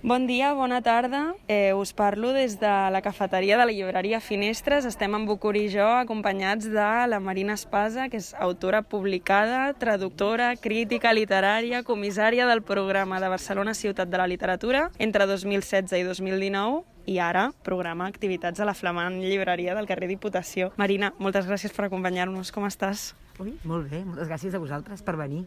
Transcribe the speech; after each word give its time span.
Bon 0.00 0.28
dia, 0.28 0.52
bona 0.54 0.80
tarda. 0.80 1.34
Eh, 1.48 1.74
us 1.74 1.92
parlo 1.92 2.30
des 2.32 2.60
de 2.60 2.70
la 2.90 3.02
cafeteria 3.02 3.58
de 3.58 3.66
la 3.66 3.72
llibreria 3.72 4.20
Finestres. 4.20 4.84
Estem 4.84 5.16
en 5.16 5.24
Bucuri 5.26 5.64
i 5.66 5.70
jo 5.72 5.88
acompanyats 5.98 6.68
de 6.70 6.90
la 7.10 7.18
Marina 7.18 7.56
Espasa, 7.58 8.06
que 8.08 8.20
és 8.22 8.28
autora 8.38 8.82
publicada, 8.86 9.72
traductora, 9.74 10.52
crítica 10.54 11.10
literària, 11.10 11.82
comissària 11.82 12.46
del 12.46 12.62
programa 12.62 13.18
de 13.18 13.28
Barcelona 13.28 13.74
Ciutat 13.74 14.06
de 14.06 14.20
la 14.22 14.28
Literatura 14.30 14.92
entre 14.98 15.26
2016 15.26 15.98
i 15.98 16.06
2019 16.06 16.84
i 17.10 17.18
ara 17.18 17.48
programa 17.66 18.06
activitats 18.06 18.60
a 18.60 18.68
la 18.68 18.76
flamant 18.78 19.18
llibreria 19.18 19.74
del 19.74 19.90
carrer 19.90 20.06
Diputació. 20.06 20.70
Marina, 20.76 21.10
moltes 21.18 21.50
gràcies 21.50 21.74
per 21.74 21.88
acompanyar-nos. 21.88 22.54
Com 22.54 22.70
estàs? 22.70 23.16
Ui, 23.42 23.56
molt 23.64 23.90
bé, 23.90 24.04
moltes 24.04 24.30
gràcies 24.30 24.54
a 24.54 24.62
vosaltres 24.62 25.02
per 25.02 25.16
venir. 25.18 25.42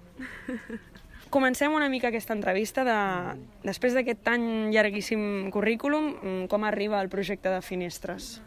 Comencem 1.32 1.71
una 1.71 1.88
mica 1.88 2.09
aquesta 2.09 2.36
entrevista 2.36 2.84
de, 2.84 2.93
després 3.64 3.93
d'aquest 3.95 4.20
tan 4.25 4.41
llarguíssim 4.73 5.47
currículum, 5.54 6.09
mm, 6.11 6.47
com 6.51 6.65
arriba 6.68 7.00
el 7.00 7.07
projecte 7.07 7.47
de 7.54 7.61
Finestres? 7.64 8.42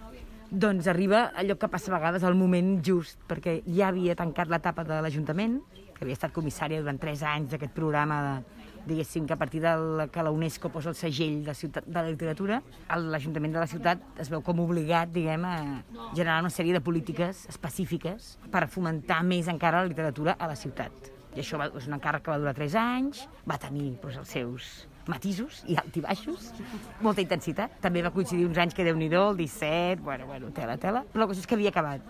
Doncs 0.50 0.84
arriba 0.92 1.30
allò 1.32 1.56
que 1.56 1.70
passa 1.72 1.88
a 1.88 1.94
vegades 1.94 2.26
al 2.28 2.36
moment 2.36 2.82
just, 2.84 3.16
perquè 3.26 3.62
ja 3.64 3.88
havia 3.88 4.12
tancat 4.14 4.52
l'etapa 4.52 4.84
de 4.84 5.00
l'Ajuntament, 5.00 5.62
que 5.94 6.04
havia 6.04 6.18
estat 6.18 6.34
comissària 6.36 6.82
durant 6.82 7.00
tres 7.00 7.22
anys 7.22 7.54
d'aquest 7.54 7.72
programa 7.72 8.20
de, 8.20 8.68
diguéssim, 8.92 9.24
que 9.24 9.32
a 9.32 9.40
partir 9.40 9.64
de 9.64 9.72
la, 9.80 10.08
que 10.12 10.22
la 10.22 10.30
UNESCO 10.30 10.68
posa 10.68 10.92
el 10.92 11.00
segell 11.00 11.40
de, 11.42 11.56
ciutat, 11.56 11.88
de 11.88 11.98
la 12.02 12.10
literatura, 12.10 12.60
l'Ajuntament 13.00 13.56
de 13.56 13.64
la 13.64 13.66
ciutat 13.66 14.04
es 14.20 14.28
veu 14.28 14.44
com 14.44 14.60
obligat, 14.60 15.08
diguem, 15.08 15.48
a 15.48 15.56
generar 16.12 16.42
una 16.44 16.52
sèrie 16.52 16.76
de 16.76 16.84
polítiques 16.84 17.46
específiques 17.48 18.36
per 18.52 18.68
fomentar 18.68 19.24
més 19.24 19.48
encara 19.48 19.80
la 19.80 19.88
literatura 19.88 20.36
a 20.36 20.52
la 20.52 20.60
ciutat 20.66 21.13
i 21.34 21.42
això 21.42 21.58
va, 21.58 21.68
és 21.74 21.86
un 21.88 21.96
encàrrec 21.96 22.24
que 22.24 22.32
va 22.32 22.40
durar 22.42 22.54
3 22.56 22.76
anys, 22.80 23.24
va 23.48 23.58
tenir 23.60 23.94
doncs, 24.02 24.18
els 24.22 24.34
seus 24.36 24.72
matisos 25.10 25.62
i 25.68 25.76
altibaixos, 25.80 26.52
molta 27.04 27.24
intensitat. 27.24 27.78
També 27.84 28.02
va 28.04 28.12
coincidir 28.14 28.46
uns 28.48 28.60
anys 28.62 28.76
que 28.76 28.86
déu 28.86 28.96
nhi 28.96 29.10
el 29.10 29.36
17, 29.36 30.02
bueno, 30.02 30.26
bueno, 30.30 30.52
tela, 30.54 30.78
tela. 30.78 31.04
Però 31.12 31.24
la 31.24 31.30
cosa 31.30 31.42
és 31.42 31.50
que 31.50 31.58
havia 31.58 31.74
acabat. 31.74 32.00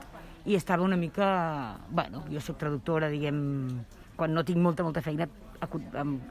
I 0.44 0.58
estava 0.58 0.84
una 0.84 0.96
mica... 0.96 1.78
Bueno, 1.88 2.22
jo 2.30 2.40
sóc 2.44 2.58
traductora, 2.60 3.08
diguem, 3.08 3.40
quan 4.16 4.34
no 4.34 4.44
tinc 4.44 4.60
molta, 4.60 4.84
molta 4.84 5.02
feina 5.02 5.26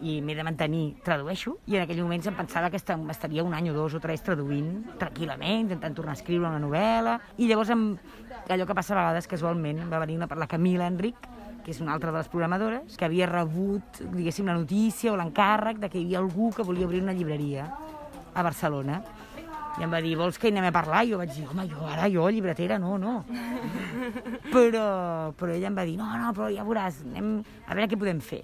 i 0.05 0.19
m'he 0.21 0.35
de 0.37 0.43
mantenir, 0.45 0.99
tradueixo, 1.01 1.55
i 1.65 1.77
en 1.79 1.83
aquell 1.87 2.03
moments 2.03 2.27
em 2.29 2.35
pensava 2.37 2.69
que 2.69 2.77
estaria 2.77 3.43
un 3.43 3.55
any 3.57 3.71
o 3.71 3.73
dos 3.73 3.95
o 3.97 4.01
tres 4.03 4.21
traduint 4.21 4.83
tranquil·lament, 5.01 5.63
intentant 5.63 5.95
tornar 5.97 6.13
a 6.13 6.19
escriure 6.19 6.45
una 6.45 6.61
novel·la, 6.61 7.15
i 7.41 7.47
llavors 7.49 7.71
amb 7.73 8.51
allò 8.53 8.67
que 8.69 8.75
passa 8.77 8.93
a 8.93 8.99
vegades 8.99 9.29
casualment 9.31 9.87
va 9.89 10.03
venir 10.03 10.19
una, 10.19 10.27
la 10.37 10.47
Camila 10.51 10.85
Enric, 10.91 11.17
que 11.63 11.71
és 11.71 11.79
una 11.81 11.93
altra 11.95 12.11
de 12.11 12.19
les 12.19 12.29
programadores, 12.29 12.97
que 12.99 13.07
havia 13.07 13.27
rebut, 13.29 14.01
diguéssim, 14.11 14.47
la 14.49 14.57
notícia 14.59 15.13
o 15.13 15.17
l'encàrrec 15.19 15.79
de 15.79 15.89
que 15.89 15.99
hi 15.99 16.05
havia 16.07 16.19
algú 16.19 16.51
que 16.51 16.65
volia 16.67 16.87
obrir 16.87 17.01
una 17.03 17.15
llibreria 17.15 17.69
a 18.33 18.43
Barcelona. 18.43 19.01
I 19.79 19.87
em 19.87 19.93
va 19.93 20.03
dir, 20.05 20.13
vols 20.19 20.37
que 20.37 20.49
hi 20.49 20.53
anem 20.53 20.67
a 20.69 20.73
parlar? 20.75 21.01
I 21.01 21.13
jo 21.13 21.17
vaig 21.21 21.31
dir, 21.33 21.47
home, 21.49 21.65
jo 21.71 21.87
ara, 21.89 22.09
jo, 22.11 22.27
llibretera, 22.29 22.77
no, 22.77 22.97
no. 23.01 23.23
però, 24.53 25.31
però 25.39 25.55
ella 25.55 25.71
em 25.71 25.79
va 25.79 25.87
dir, 25.87 25.95
no, 25.97 26.11
no, 26.19 26.29
però 26.35 26.51
ja 26.53 26.67
veuràs, 26.67 27.01
anem 27.07 27.39
a 27.65 27.73
veure 27.73 27.89
què 27.89 27.99
podem 28.03 28.21
fer. 28.21 28.43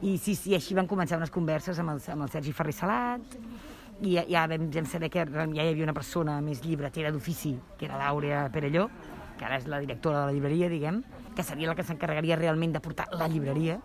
I 0.00 0.16
sí, 0.16 0.34
sí, 0.34 0.56
així 0.56 0.74
van 0.74 0.88
començar 0.90 1.20
unes 1.20 1.30
converses 1.30 1.78
amb 1.78 1.92
el, 1.92 2.02
amb 2.14 2.26
el 2.26 2.32
Sergi 2.32 2.56
Ferri 2.56 2.74
Salat, 2.74 3.36
i 4.00 4.16
ja, 4.16 4.24
ja 4.24 4.46
vam, 4.48 4.70
vam 4.72 4.86
saber 4.88 5.10
que 5.12 5.26
ja 5.28 5.46
hi 5.46 5.68
havia 5.68 5.84
una 5.84 5.94
persona 5.94 6.38
més 6.40 6.64
llibretera 6.64 7.12
d'ofici, 7.12 7.52
que 7.76 7.86
era 7.86 8.00
l'Àurea 8.00 8.46
Perelló, 8.52 8.88
que 9.40 9.48
ara 9.48 9.56
és 9.56 9.66
la 9.72 9.80
directora 9.80 10.20
de 10.20 10.28
la 10.28 10.36
llibreria, 10.36 10.68
diguem, 10.68 11.00
que 11.32 11.44
seria 11.46 11.70
la 11.70 11.74
que 11.78 11.86
s'encarregaria 11.88 12.36
realment 12.36 12.76
de 12.76 12.82
portar 12.84 13.08
la 13.16 13.28
llibreria. 13.32 13.78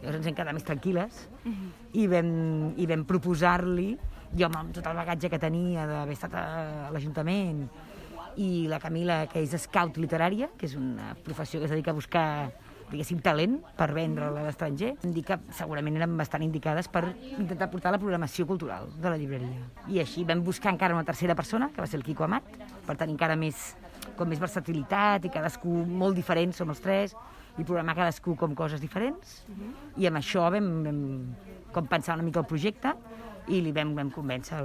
Llavors 0.00 0.20
ens 0.22 0.30
hem 0.30 0.36
quedat 0.38 0.56
més 0.56 0.64
tranquil·les 0.64 1.18
uh 1.44 1.50
-huh. 1.50 1.70
i 2.00 2.06
vam, 2.06 2.72
i 2.76 2.86
vam 2.86 3.04
proposar-li, 3.04 3.98
jo 4.36 4.46
amb 4.46 4.72
tot 4.72 4.86
el 4.86 4.96
bagatge 4.96 5.28
que 5.28 5.38
tenia 5.38 5.86
d'haver 5.86 6.12
estat 6.12 6.34
a, 6.34 6.44
a 6.88 6.90
l'Ajuntament 6.90 7.68
i 8.36 8.66
la 8.68 8.78
Camila, 8.78 9.26
que 9.26 9.40
és 9.40 9.50
scout 9.62 9.96
literària, 9.96 10.48
que 10.56 10.66
és 10.66 10.74
una 10.74 11.14
professió 11.14 11.60
que 11.60 11.66
es 11.66 11.70
dedica 11.70 11.90
a 11.90 11.94
buscar 11.94 12.52
diguéssim, 12.90 13.20
talent 13.20 13.58
per 13.76 13.92
vendre 13.92 14.28
a 14.28 14.30
l'estranger, 14.30 14.94
em 15.02 15.12
dic 15.12 15.26
que 15.26 15.38
segurament 15.50 15.96
eren 15.96 16.16
bastant 16.16 16.42
indicades 16.42 16.88
per 16.88 17.04
intentar 17.38 17.70
portar 17.70 17.90
la 17.90 17.98
programació 17.98 18.46
cultural 18.46 18.88
de 19.00 19.10
la 19.10 19.16
llibreria. 19.16 19.66
I 19.88 20.00
així 20.00 20.24
vam 20.24 20.44
buscar 20.44 20.72
encara 20.72 20.94
una 20.94 21.04
tercera 21.04 21.34
persona, 21.34 21.70
que 21.74 21.80
va 21.80 21.86
ser 21.86 21.98
el 21.98 22.04
Quico 22.04 22.24
Amat, 22.24 22.44
per 22.86 22.96
tenir 22.96 23.16
encara 23.16 23.36
més 23.36 23.74
com 24.16 24.28
més 24.28 24.40
versatilitat 24.40 25.24
i 25.24 25.32
cadascú 25.32 25.72
molt 25.86 26.16
diferent, 26.16 26.54
som 26.54 26.70
els 26.70 26.80
tres, 26.80 27.16
i 27.56 27.64
programar 27.64 27.96
cadascú 27.96 28.36
com 28.36 28.54
coses 28.54 28.80
diferents. 28.80 29.44
Uh 29.48 29.52
mhm. 29.52 29.62
-huh. 29.62 30.02
I 30.02 30.06
amb 30.06 30.16
això 30.16 30.50
vam, 30.50 30.84
vam 30.84 31.34
com 31.72 31.86
pensar 31.86 32.14
una 32.14 32.22
mica 32.22 32.40
el 32.40 32.46
projecte 32.46 32.94
i 33.48 33.60
li 33.60 33.72
vam, 33.72 33.94
vam 33.94 34.10
convèncer 34.10 34.62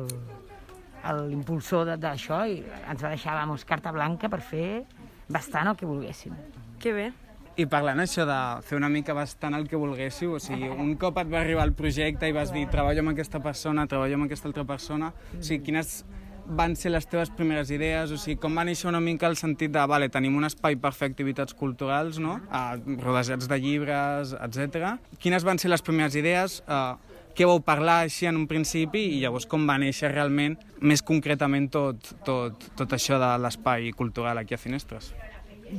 l'impulsor 1.27 1.97
d'això 1.97 2.45
i 2.47 2.63
ens 2.89 3.03
va 3.03 3.09
deixar, 3.09 3.35
vamos, 3.35 3.65
carta 3.65 3.91
blanca 3.91 4.29
per 4.29 4.41
fer 4.41 4.85
bastant 5.31 5.67
el 5.67 5.75
que 5.75 5.85
volguéssim. 5.85 6.33
Que 6.79 6.93
bé. 6.93 7.11
I 7.59 7.65
parlant 7.67 7.99
això 7.99 8.23
de 8.25 8.37
fer 8.63 8.77
una 8.77 8.89
mica 8.89 9.13
bastant 9.13 9.53
el 9.57 9.67
que 9.67 9.75
volguéssiu, 9.75 10.37
o 10.37 10.39
sigui, 10.39 10.69
un 10.69 10.95
cop 10.95 11.17
et 11.19 11.27
va 11.31 11.41
arribar 11.41 11.65
el 11.67 11.73
projecte 11.73 12.29
i 12.29 12.31
vas 12.31 12.53
dir 12.53 12.67
treballo 12.71 13.03
amb 13.03 13.11
aquesta 13.11 13.41
persona, 13.43 13.87
treballo 13.91 14.15
amb 14.15 14.29
aquesta 14.29 14.47
altra 14.47 14.63
persona, 14.63 15.11
o 15.35 15.41
sigui, 15.41 15.65
quines 15.65 16.05
van 16.45 16.75
ser 16.75 16.91
les 16.91 17.07
teves 17.07 17.31
primeres 17.35 17.71
idees? 17.71 18.11
O 18.11 18.17
sigui, 18.19 18.37
com 18.41 18.57
va 18.57 18.65
néixer 18.67 18.89
una 18.89 19.01
mica 19.03 19.29
el 19.29 19.37
sentit 19.39 19.71
de, 19.73 19.83
vale, 19.87 20.09
tenim 20.13 20.35
un 20.37 20.47
espai 20.47 20.77
per 20.81 20.93
fer 20.97 21.11
activitats 21.11 21.55
culturals, 21.57 22.19
no? 22.19 22.39
Uh, 22.49 22.97
rodejats 23.03 23.49
de 23.51 23.59
llibres, 23.61 24.35
etc. 24.37 24.95
Quines 25.21 25.47
van 25.47 25.61
ser 25.61 25.71
les 25.71 25.83
primeres 25.85 26.17
idees? 26.19 26.61
Uh, 26.67 26.95
què 27.35 27.47
vau 27.47 27.61
parlar 27.63 28.01
així 28.05 28.27
en 28.27 28.35
un 28.35 28.47
principi 28.47 29.05
i 29.15 29.19
llavors 29.21 29.47
com 29.47 29.63
va 29.67 29.77
néixer 29.79 30.11
realment, 30.11 30.57
més 30.81 31.03
concretament, 31.05 31.69
tot, 31.71 32.13
tot, 32.27 32.71
tot 32.77 32.97
això 32.97 33.19
de 33.21 33.31
l'espai 33.39 33.93
cultural 33.95 34.41
aquí 34.41 34.57
a 34.57 34.59
Finestres? 34.59 35.13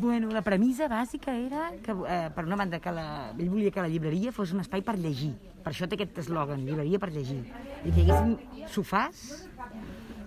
Bueno, 0.00 0.30
la 0.32 0.40
premissa 0.40 0.88
bàsica 0.88 1.34
era 1.36 1.70
que, 1.84 1.92
eh, 1.92 2.30
per 2.34 2.46
una 2.46 2.56
banda, 2.56 2.80
que 2.80 2.90
la, 2.90 3.34
ell 3.36 3.50
volia 3.50 3.70
que 3.70 3.82
la 3.84 3.90
llibreria 3.92 4.32
fos 4.32 4.54
un 4.56 4.60
espai 4.64 4.80
per 4.80 4.96
llegir. 4.96 5.34
Per 5.62 5.72
això 5.74 5.86
té 5.86 5.98
aquest 5.98 6.22
eslògan, 6.24 6.64
llibreria 6.64 6.98
per 6.98 7.10
llegir. 7.12 7.42
I 7.84 7.92
que 7.92 8.00
hi 8.00 8.08
haguessin 8.08 8.66
sofàs 8.72 9.44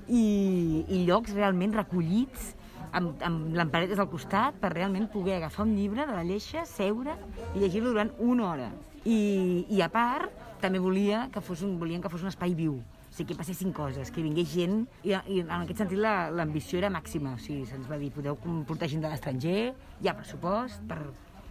i, 0.07 0.85
i 0.89 1.01
llocs 1.07 1.33
realment 1.35 1.73
recollits 1.75 2.53
amb, 2.95 3.21
amb 3.25 3.55
lamparetes 3.57 3.99
al 3.99 4.09
costat 4.11 4.57
per 4.61 4.71
realment 4.73 5.07
poder 5.11 5.39
agafar 5.39 5.65
un 5.65 5.75
llibre 5.77 6.05
de 6.07 6.15
la 6.15 6.23
lleixa, 6.27 6.65
seure 6.69 7.15
i 7.53 7.61
llegir-lo 7.61 7.93
durant 7.93 8.11
una 8.23 8.49
hora. 8.51 8.69
I, 9.05 9.65
I 9.69 9.81
a 9.85 9.89
part, 9.93 10.31
també 10.61 10.81
volia 10.81 11.27
que 11.33 11.43
fos 11.43 11.61
un, 11.65 11.75
volien 11.81 12.01
que 12.01 12.11
fos 12.11 12.23
un 12.25 12.31
espai 12.31 12.55
viu, 12.57 12.79
o 12.79 13.11
sigui, 13.13 13.33
que 13.33 13.39
passessin 13.39 13.73
coses, 13.75 14.09
que 14.11 14.23
vingués 14.23 14.49
gent, 14.51 14.85
i, 15.03 15.13
i 15.13 15.41
en 15.43 15.51
aquest 15.59 15.83
sentit 15.83 16.01
l'ambició 16.01 16.79
era 16.81 16.89
màxima, 16.93 17.35
o 17.35 17.41
sigui, 17.41 17.67
se'ns 17.69 17.89
va 17.91 17.99
dir, 18.01 18.09
podeu 18.15 18.39
portar 18.67 18.89
gent 18.91 19.03
de 19.05 19.11
l'estranger, 19.11 19.59
hi 20.01 20.09
ha 20.09 20.17
pressupost, 20.17 20.83
per... 20.89 21.01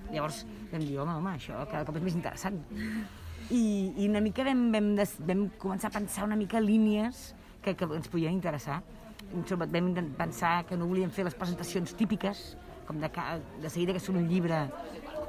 Llavors 0.04 0.42
vam 0.68 0.82
dir, 0.84 0.98
home, 1.00 1.14
home, 1.16 1.30
això 1.38 1.62
cada 1.70 1.86
cop 1.88 1.96
és 1.96 2.02
més 2.04 2.16
interessant. 2.18 2.58
I, 3.48 3.62
i 3.96 4.08
una 4.10 4.20
mica 4.24 4.44
vam, 4.44 4.66
vam, 4.72 4.90
des, 4.98 5.14
vam 5.24 5.46
començar 5.60 5.88
a 5.88 5.94
pensar 5.94 6.26
una 6.26 6.36
mica 6.36 6.60
línies 6.60 7.30
que, 7.64 7.74
que 7.78 7.88
ens 7.88 8.10
podien 8.12 8.36
interessar. 8.36 8.82
Sobretot 9.48 9.72
vam 9.72 9.90
pensar 10.18 10.60
que 10.68 10.76
no 10.78 10.86
volíem 10.90 11.10
fer 11.10 11.24
les 11.26 11.34
presentacions 11.34 11.96
típiques, 11.96 12.44
com 12.84 13.00
de, 13.00 13.08
de 13.62 13.70
seguida 13.72 13.96
que 13.96 14.02
són 14.02 14.20
un 14.20 14.28
llibre 14.28 14.66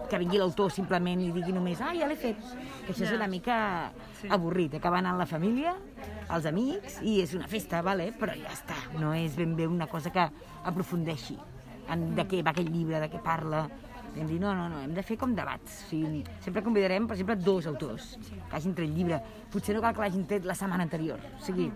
que 0.09 0.19
vingui 0.21 0.37
l'autor 0.37 0.69
simplement 0.73 1.21
i 1.23 1.31
digui 1.33 1.53
només 1.55 1.79
ah, 1.81 1.93
ja 1.97 2.05
l'he 2.09 2.17
fet, 2.19 2.37
que 2.85 2.91
això 2.93 3.07
és 3.07 3.15
una 3.15 3.29
mica 3.31 3.55
sí. 4.19 4.29
avorrit, 4.35 4.75
acaba 4.77 4.99
anant 5.01 5.17
la 5.17 5.25
família, 5.29 5.73
els 6.35 6.45
amics, 6.51 6.99
i 7.01 7.17
és 7.23 7.33
una 7.37 7.47
festa, 7.49 7.81
vale? 7.85 8.11
però 8.19 8.35
ja 8.37 8.51
està, 8.53 8.77
no 8.99 9.15
és 9.17 9.33
ben 9.39 9.55
bé 9.57 9.65
una 9.71 9.89
cosa 9.89 10.13
que 10.13 10.27
aprofundeixi 10.65 11.39
en 11.89 12.11
de 12.17 12.25
què 12.29 12.43
va 12.45 12.53
aquell 12.53 12.69
llibre, 12.73 13.01
de 13.01 13.09
què 13.09 13.21
parla, 13.23 13.65
hem 14.15 14.29
dit, 14.29 14.39
no, 14.39 14.53
no, 14.55 14.69
no, 14.71 14.79
hem 14.81 14.93
de 14.95 15.03
fer 15.03 15.17
com 15.19 15.33
debats. 15.35 15.81
O 15.85 15.89
sigui, 15.89 16.21
sempre 16.43 16.63
convidarem, 16.63 17.07
per 17.07 17.17
exemple, 17.17 17.35
dos 17.43 17.67
autors 17.67 18.13
que 18.21 18.55
hagin 18.55 18.75
tret 18.77 18.93
llibre. 18.95 19.19
Potser 19.51 19.75
no 19.75 19.83
cal 19.83 19.95
que 19.97 20.05
l'hagin 20.05 20.23
tret 20.29 20.47
la 20.47 20.55
setmana 20.57 20.85
anterior. 20.87 21.19
O 21.35 21.43
sigui, 21.43 21.67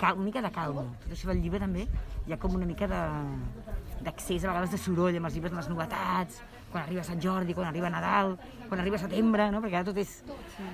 cal, 0.00 0.18
una 0.18 0.28
mica 0.28 0.42
de 0.44 0.50
calma. 0.54 0.86
Tot 1.04 1.14
això 1.16 1.30
del 1.30 1.42
llibre 1.44 1.60
també 1.62 1.86
hi 2.24 2.34
ha 2.34 2.40
com 2.40 2.56
una 2.56 2.66
mica 2.68 2.88
d'accés 2.88 4.44
a 4.44 4.50
vegades 4.50 4.74
de 4.74 4.80
soroll 4.80 5.16
amb 5.18 5.28
els 5.28 5.36
llibres, 5.36 5.52
amb 5.52 5.62
les 5.62 5.70
novetats, 5.72 6.42
quan 6.74 6.82
arriba 6.82 7.04
Sant 7.06 7.20
Jordi, 7.22 7.54
quan 7.54 7.68
arriba 7.68 7.90
Nadal, 7.92 8.34
quan 8.66 8.80
arriba 8.82 8.98
setembre, 8.98 9.46
no? 9.54 9.60
perquè 9.62 9.78
ara 9.78 9.86
tot 9.86 10.00
és... 10.02 10.16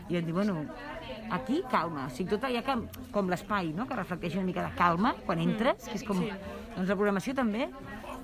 I 0.08 0.16
vam 0.16 0.28
dir, 0.28 0.32
bueno, 0.32 0.54
aquí 1.36 1.60
calma, 1.68 2.06
o 2.08 2.14
sigui, 2.14 2.30
tot 2.32 2.48
hi 2.48 2.56
ha 2.56 2.64
com, 2.64 2.86
com 3.12 3.28
l'espai, 3.28 3.74
no? 3.76 3.84
que 3.86 3.98
reflecteix 3.98 4.38
una 4.38 4.46
mica 4.48 4.64
de 4.64 4.72
calma 4.78 5.12
quan 5.26 5.36
mm. 5.42 5.50
entres, 5.50 5.90
que 5.90 5.98
és 6.00 6.06
com... 6.08 6.24
Doncs 6.70 6.88
la 6.88 6.96
programació 6.96 7.34
també, 7.36 7.66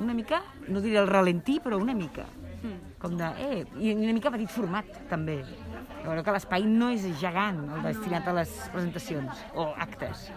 una 0.01 0.15
mica, 0.17 0.41
no 0.71 0.81
diré 0.81 1.03
el 1.03 1.11
ralentí, 1.11 1.59
però 1.61 1.77
una 1.83 1.97
mica. 1.99 2.25
Mm. 2.63 2.97
Com 3.03 3.17
de, 3.21 3.33
eh, 3.45 3.65
i 3.83 3.93
una 3.93 4.15
mica 4.17 4.33
petit 4.33 4.53
format, 4.55 4.89
també. 5.11 5.43
Veure 6.07 6.23
que 6.23 6.35
l'espai 6.37 6.65
no 6.71 6.93
és 6.95 7.05
gegant, 7.19 7.57
el 7.75 7.81
destinat 7.83 8.29
a 8.31 8.35
les 8.37 8.51
presentacions 8.71 9.41
o 9.59 9.65
actes. 9.75 10.29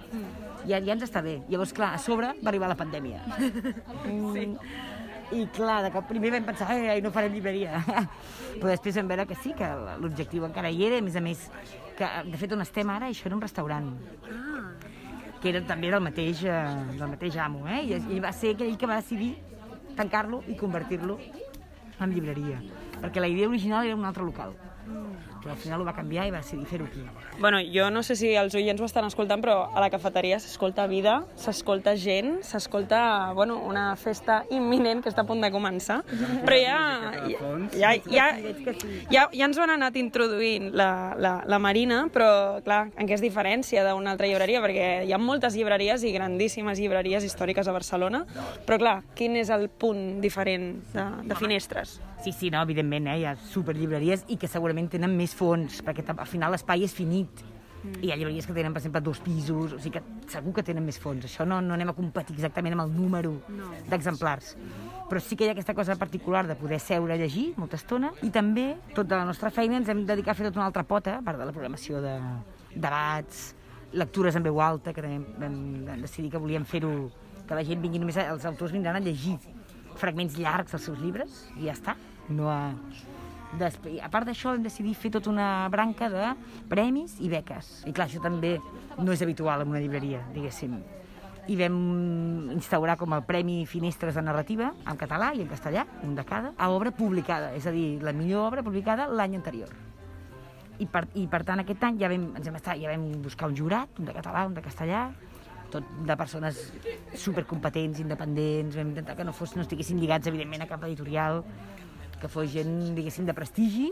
Ja, 0.66 0.80
ja 0.80 0.96
ens 0.96 1.04
està 1.06 1.22
bé. 1.22 1.36
Llavors, 1.52 1.74
clar, 1.78 1.92
a 1.94 2.00
sobre 2.02 2.32
va 2.40 2.50
arribar 2.52 2.72
la 2.72 2.80
pandèmia. 2.80 3.22
Sí. 4.40 4.46
I 5.36 5.44
clar, 5.54 5.84
de 5.86 5.92
cop 5.94 6.08
primer 6.10 6.32
vam 6.34 6.46
pensar, 6.48 6.72
ai, 6.74 7.02
no 7.06 7.12
farem 7.14 7.36
llibreria. 7.36 7.84
Però 8.60 8.70
després 8.72 8.96
vam 8.98 9.12
veure 9.12 9.28
que 9.30 9.36
sí, 9.38 9.52
que 9.58 9.68
l'objectiu 10.02 10.46
encara 10.48 10.72
hi 10.74 10.88
era, 10.88 10.98
a 10.98 11.06
més 11.06 11.18
a 11.20 11.22
més, 11.22 11.44
que 11.98 12.08
de 12.26 12.40
fet 12.42 12.56
on 12.56 12.64
estem 12.64 12.90
ara, 12.90 13.12
això 13.14 13.28
era 13.30 13.38
un 13.38 13.44
restaurant. 13.44 13.92
Que 15.44 15.52
era 15.52 15.62
també 15.70 15.92
del 15.94 16.02
mateix, 16.02 16.42
eh, 16.50 16.64
del 16.96 17.14
mateix 17.14 17.38
amo, 17.46 17.62
eh? 17.70 17.84
I, 17.92 18.00
I 18.16 18.24
va 18.24 18.34
ser 18.34 18.56
aquell 18.56 18.74
que 18.80 18.90
va 18.90 18.98
decidir 19.04 19.36
tancar-lo 20.00 20.42
i 20.50 20.58
convertir-lo 20.58 21.20
en 22.00 22.16
llibreria, 22.16 22.64
perquè 22.98 23.22
la 23.22 23.30
idea 23.30 23.52
original 23.52 23.86
era 23.86 24.00
un 24.00 24.10
altre 24.10 24.26
local 24.26 24.58
però 25.42 25.54
al 25.54 25.60
final 25.62 25.82
ho 25.82 25.88
va 25.88 25.94
canviar 25.96 26.28
i 26.28 26.34
va 26.34 26.42
decidir 26.44 26.68
fer-ho 26.70 26.88
aquí. 26.90 27.04
Bueno, 27.40 27.60
jo 27.64 27.90
no 27.94 28.04
sé 28.04 28.16
si 28.20 28.34
els 28.38 28.56
oients 28.56 28.82
ho 28.82 28.88
estan 28.88 29.08
escoltant, 29.08 29.42
però 29.44 29.70
a 29.74 29.84
la 29.84 29.90
cafeteria 29.90 30.40
s'escolta 30.40 30.88
vida, 30.92 31.20
s'escolta 31.40 31.96
gent, 32.00 32.40
s'escolta, 32.46 33.32
bueno, 33.38 33.60
una 33.66 33.96
festa 33.96 34.44
imminent 34.56 35.04
que 35.04 35.12
està 35.12 35.24
a 35.24 35.30
punt 35.30 35.44
de 35.44 35.52
començar. 35.54 36.02
Però 36.46 36.58
ja, 36.60 36.80
ja, 37.30 37.94
ja, 37.94 37.94
ja, 38.10 38.28
ja, 39.10 39.26
ja 39.32 39.48
ens 39.48 39.58
ho 39.58 39.64
han 39.66 39.76
anat 39.78 39.98
introduint 40.02 40.72
la, 40.76 41.16
la, 41.20 41.34
la 41.48 41.62
Marina, 41.62 42.02
però 42.14 42.60
clar, 42.66 42.82
en 42.98 43.10
què 43.10 43.18
es 43.18 43.24
diferència 43.24 43.86
d'una 43.88 44.16
altra 44.16 44.30
llibreria? 44.30 44.64
Perquè 44.66 44.90
hi 45.08 45.16
ha 45.16 45.22
moltes 45.22 45.56
llibreries 45.58 46.04
i 46.04 46.14
grandíssimes 46.16 46.82
llibreries 46.82 47.26
històriques 47.28 47.68
a 47.68 47.76
Barcelona, 47.76 48.26
però 48.68 48.80
clar, 48.82 48.98
quin 49.16 49.40
és 49.40 49.52
el 49.54 49.70
punt 49.70 50.20
diferent 50.24 50.72
de, 50.94 51.10
de 51.30 51.40
finestres? 51.40 52.00
Sí, 52.20 52.34
sí, 52.34 52.50
no, 52.52 52.62
evidentment, 52.62 53.08
eh? 53.08 53.20
hi 53.22 53.26
ha 53.30 53.36
superllibreries 53.54 54.26
i 54.28 54.36
que 54.40 54.50
segurament 54.52 54.90
tenen 54.92 55.14
més 55.16 55.29
fons, 55.36 55.82
perquè 55.86 56.06
al 56.16 56.28
final 56.28 56.54
l'espai 56.56 56.86
és 56.88 56.94
finit. 56.96 57.44
Mm. 57.80 57.94
I 58.04 58.10
hi 58.10 58.12
ha 58.12 58.18
llibreries 58.20 58.48
que 58.48 58.54
tenen, 58.56 58.74
per 58.76 58.82
exemple, 58.82 59.02
dos 59.02 59.22
pisos, 59.24 59.74
o 59.78 59.80
sigui 59.80 60.00
que 60.00 60.32
segur 60.32 60.54
que 60.58 60.64
tenen 60.68 60.84
més 60.86 61.00
fons. 61.00 61.24
Això 61.30 61.46
no, 61.48 61.62
no 61.64 61.76
anem 61.78 61.94
a 61.94 61.96
competir 61.96 62.36
exactament 62.36 62.76
amb 62.76 62.86
el 62.88 62.96
número 62.96 63.38
no. 63.56 63.70
d'exemplars. 63.88 64.56
Però 65.10 65.22
sí 65.24 65.38
que 65.38 65.48
hi 65.48 65.52
ha 65.52 65.56
aquesta 65.56 65.74
cosa 65.78 65.96
particular 65.98 66.44
de 66.48 66.58
poder 66.60 66.82
seure 66.84 67.16
a 67.16 67.20
llegir 67.22 67.54
molta 67.58 67.80
estona 67.80 68.12
i 68.26 68.30
també, 68.34 68.74
tota 68.98 69.22
la 69.22 69.30
nostra 69.30 69.50
feina, 69.54 69.80
ens 69.80 69.90
hem 69.90 70.04
dedicat 70.06 70.36
a 70.36 70.38
fer 70.38 70.50
tota 70.50 70.62
una 70.62 70.68
altra 70.70 70.84
pota, 70.84 71.18
a 71.18 71.24
part 71.26 71.40
de 71.40 71.48
la 71.48 71.56
programació 71.56 72.04
de 72.04 72.18
debats, 72.76 73.54
lectures 73.94 74.36
en 74.38 74.46
veu 74.46 74.60
alta, 74.62 74.94
que 74.94 75.02
també 75.02 75.40
vam, 75.40 75.56
vam 75.88 76.04
decidir 76.04 76.30
que 76.34 76.42
volíem 76.42 76.68
fer-ho, 76.68 77.10
que 77.48 77.58
la 77.58 77.64
gent 77.66 77.82
vingui 77.82 78.02
només, 78.02 78.20
els 78.22 78.46
autors 78.46 78.76
vindran 78.76 79.00
a 79.00 79.02
llegir 79.02 79.40
fragments 80.00 80.38
llargs 80.40 80.76
dels 80.76 80.86
seus 80.92 81.00
llibres 81.02 81.46
i 81.58 81.68
ja 81.68 81.76
està. 81.76 81.96
No 82.30 82.52
ha... 82.52 82.62
Després, 83.58 83.98
a 84.06 84.10
part 84.14 84.28
d'això, 84.30 84.54
hem 84.54 84.62
decidit 84.66 84.98
fer 84.98 85.10
tota 85.16 85.32
una 85.32 85.68
branca 85.74 86.10
de 86.14 86.34
premis 86.70 87.16
i 87.18 87.32
beques. 87.32 87.80
I 87.90 87.94
clar, 87.96 88.06
això 88.06 88.22
també 88.22 88.60
no 89.00 89.14
és 89.14 89.24
habitual 89.26 89.64
en 89.64 89.74
una 89.74 89.82
llibreria, 89.82 90.22
diguéssim. 90.36 90.76
I 91.50 91.56
vam 91.58 91.80
instaurar 92.54 92.94
com 93.00 93.16
el 93.18 93.24
Premi 93.26 93.64
Finestres 93.66 94.20
de 94.20 94.22
Narrativa, 94.22 94.70
en 94.86 95.00
català 95.02 95.32
i 95.34 95.42
en 95.42 95.50
castellà, 95.50 95.88
un 96.06 96.14
de 96.14 96.26
cada, 96.30 96.54
a 96.58 96.70
obra 96.70 96.94
publicada, 96.94 97.56
és 97.58 97.66
a 97.66 97.74
dir, 97.74 98.04
la 98.06 98.14
millor 98.14 98.52
obra 98.52 98.64
publicada 98.66 99.10
l'any 99.10 99.40
anterior. 99.40 99.74
I 100.80 100.86
per, 100.86 101.08
I 101.18 101.26
per 101.28 101.42
tant, 101.48 101.64
aquest 101.64 101.82
any 101.90 101.98
ja 102.00 102.12
vam, 102.12 102.30
ens 102.38 102.48
hem 102.48 102.60
estat, 102.60 102.78
ja 102.80 102.94
vam 102.94 103.10
buscar 103.26 103.50
un 103.50 103.58
jurat, 103.58 103.98
un 103.98 104.06
de 104.08 104.14
català, 104.14 104.46
un 104.46 104.54
de 104.54 104.62
castellà, 104.64 105.08
tot 105.74 105.86
de 106.06 106.16
persones 106.18 106.62
supercompetents, 107.18 108.00
independents, 108.02 108.78
vam 108.78 108.94
intentar 108.94 109.18
que 109.18 109.26
no, 109.26 109.34
fos, 109.34 109.56
no 109.58 109.66
estiguessin 109.66 110.00
lligats, 110.02 110.30
evidentment, 110.30 110.64
a 110.66 110.70
cap 110.70 110.86
editorial, 110.88 111.44
que 112.20 112.30
fos 112.32 112.50
gent, 112.52 112.94
diguéssim, 112.98 113.26
de 113.28 113.36
prestigi 113.36 113.90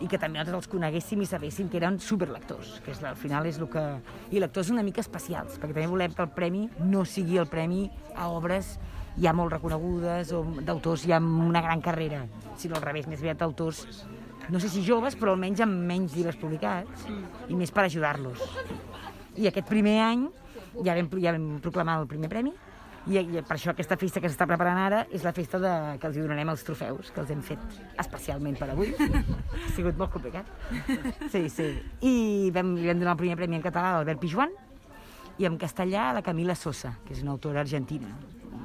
i 0.00 0.08
que 0.08 0.18
també 0.20 0.38
nosaltres 0.38 0.62
els 0.62 0.70
coneguéssim 0.72 1.24
i 1.24 1.28
sabéssim 1.28 1.68
que 1.72 1.80
eren 1.80 1.98
superlectors, 2.00 2.78
que 2.84 2.94
és, 2.94 3.02
al 3.04 3.18
final 3.18 3.48
és 3.48 3.58
el 3.60 3.68
que... 3.72 3.82
I 4.30 4.40
lectors 4.42 4.70
una 4.72 4.84
mica 4.86 5.02
especials, 5.04 5.58
perquè 5.58 5.74
també 5.74 5.88
volem 5.90 6.14
que 6.16 6.24
el 6.24 6.32
premi 6.36 6.66
no 6.84 7.04
sigui 7.08 7.40
el 7.40 7.48
premi 7.50 7.88
a 8.14 8.30
obres 8.32 8.76
ja 9.20 9.34
molt 9.36 9.52
reconegudes 9.56 10.32
o 10.36 10.44
d'autors 10.60 11.04
ja 11.08 11.18
amb 11.18 11.48
una 11.48 11.62
gran 11.64 11.82
carrera, 11.84 12.24
sinó 12.60 12.78
al 12.78 12.86
revés, 12.86 13.08
més 13.10 13.20
aviat 13.24 13.40
d'autors 13.42 13.84
no 14.50 14.58
sé 14.58 14.68
si 14.68 14.82
joves, 14.82 15.14
però 15.14 15.34
almenys 15.36 15.60
amb 15.62 15.84
menys 15.86 16.16
llibres 16.16 16.38
publicats 16.40 17.06
i 17.48 17.58
més 17.58 17.70
per 17.70 17.84
ajudar-los. 17.86 18.40
I 19.38 19.46
aquest 19.46 19.68
primer 19.68 20.00
any 20.02 20.24
ja 20.82 20.96
vam, 20.96 21.10
ja 21.22 21.34
vam 21.36 21.46
proclamar 21.62 22.00
el 22.00 22.08
primer 22.10 22.30
premi 22.32 22.52
i, 23.10 23.18
i 23.18 23.42
per 23.42 23.56
això 23.56 23.72
aquesta 23.72 23.96
festa 23.98 24.20
que 24.22 24.30
s'està 24.30 24.46
preparant 24.46 24.78
ara 24.78 25.00
és 25.10 25.24
la 25.26 25.32
festa 25.34 25.58
de, 25.62 25.72
que 25.98 26.06
els 26.06 26.18
donarem 26.20 26.52
els 26.52 26.62
trofeus, 26.66 27.10
que 27.10 27.22
els 27.22 27.30
hem 27.34 27.40
fet 27.42 27.78
especialment 27.98 28.58
per 28.60 28.70
avui. 28.70 28.92
ha 29.64 29.70
sigut 29.74 29.98
molt 29.98 30.12
complicat. 30.14 30.46
Sí, 31.32 31.48
sí. 31.50 31.70
I 32.06 32.14
vam, 32.54 32.76
li 32.78 32.86
vam 32.86 33.00
donar 33.02 33.16
el 33.16 33.22
primer 33.22 33.38
premi 33.40 33.58
en 33.58 33.64
català 33.64 33.90
a 33.90 33.96
l'Albert 33.98 34.22
Pijuan 34.22 34.54
i 35.40 35.48
en 35.48 35.56
castellà 35.58 36.10
a 36.10 36.16
la 36.20 36.22
Camila 36.22 36.54
Sosa, 36.54 36.92
que 37.06 37.16
és 37.16 37.24
una 37.24 37.34
autora 37.34 37.64
argentina. 37.64 38.12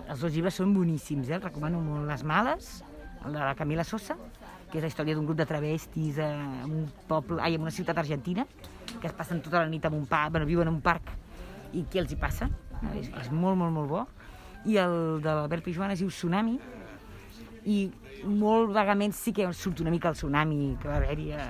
Els 0.06 0.22
dos 0.22 0.34
llibres 0.36 0.60
són 0.62 0.76
boníssims, 0.76 1.32
eh? 1.32 1.40
els 1.40 1.48
recomano 1.48 1.80
molt. 1.82 2.06
Les 2.12 2.26
males, 2.28 2.70
el 3.26 3.34
de 3.34 3.42
la 3.42 3.56
Camila 3.58 3.86
Sosa, 3.88 4.18
que 4.70 4.78
és 4.78 4.86
la 4.86 4.92
història 4.92 5.18
d'un 5.18 5.26
grup 5.26 5.40
de 5.40 5.48
travestis 5.50 6.20
en 6.22 6.68
un 6.68 6.86
poble, 7.10 7.40
ai, 7.42 7.56
en 7.58 7.66
una 7.66 7.74
ciutat 7.74 7.98
argentina, 7.98 8.46
que 9.00 9.08
es 9.10 9.16
passen 9.18 9.42
tota 9.42 9.64
la 9.64 9.72
nit 9.72 9.86
en 9.88 9.98
un 9.98 10.06
parc, 10.06 10.36
bueno, 10.36 10.46
viuen 10.46 10.70
en 10.70 10.76
un 10.78 10.84
parc 10.86 11.16
i 11.74 11.86
què 11.90 12.04
els 12.04 12.14
hi 12.14 12.20
passa. 12.20 12.52
És, 12.94 13.08
és 13.08 13.32
molt, 13.32 13.58
molt, 13.58 13.74
molt 13.74 13.90
bo. 13.90 14.04
I 14.66 14.80
el 14.82 15.22
de 15.22 15.30
l'Albert 15.30 15.66
Pijuan 15.66 15.94
es 15.94 16.02
diu 16.02 16.10
Tsunami, 16.10 16.58
i 17.66 17.78
molt 18.26 18.74
vagament 18.74 19.14
sí 19.18 19.34
que 19.34 19.48
surt 19.54 19.82
una 19.82 19.94
mica 19.94 20.12
el 20.12 20.18
tsunami 20.18 20.76
que 20.82 20.90
va 20.90 21.00
haver-hi 21.00 21.32
a, 21.34 21.46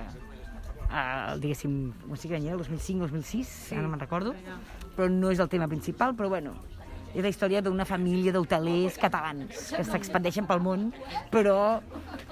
a, 0.90 1.02
diguéssim, 1.40 1.76
no 2.08 2.16
sé 2.16 2.30
quin 2.30 2.40
any 2.40 2.48
era, 2.52 2.60
2005-2006, 2.62 3.44
sí. 3.44 3.76
ara 3.76 3.84
no 3.84 3.92
me'n 3.92 4.04
recordo, 4.04 4.36
però 4.96 5.10
no 5.12 5.32
és 5.32 5.44
el 5.44 5.52
tema 5.52 5.68
principal, 5.72 6.16
però 6.16 6.32
bueno, 6.32 6.56
és 7.16 7.24
la 7.24 7.32
història 7.32 7.62
d'una 7.64 7.86
família 7.88 8.34
d'hotelers 8.36 8.98
catalans 9.00 9.70
que 9.72 9.84
s'expandeixen 9.88 10.48
pel 10.48 10.60
món, 10.64 10.90
però 11.32 11.80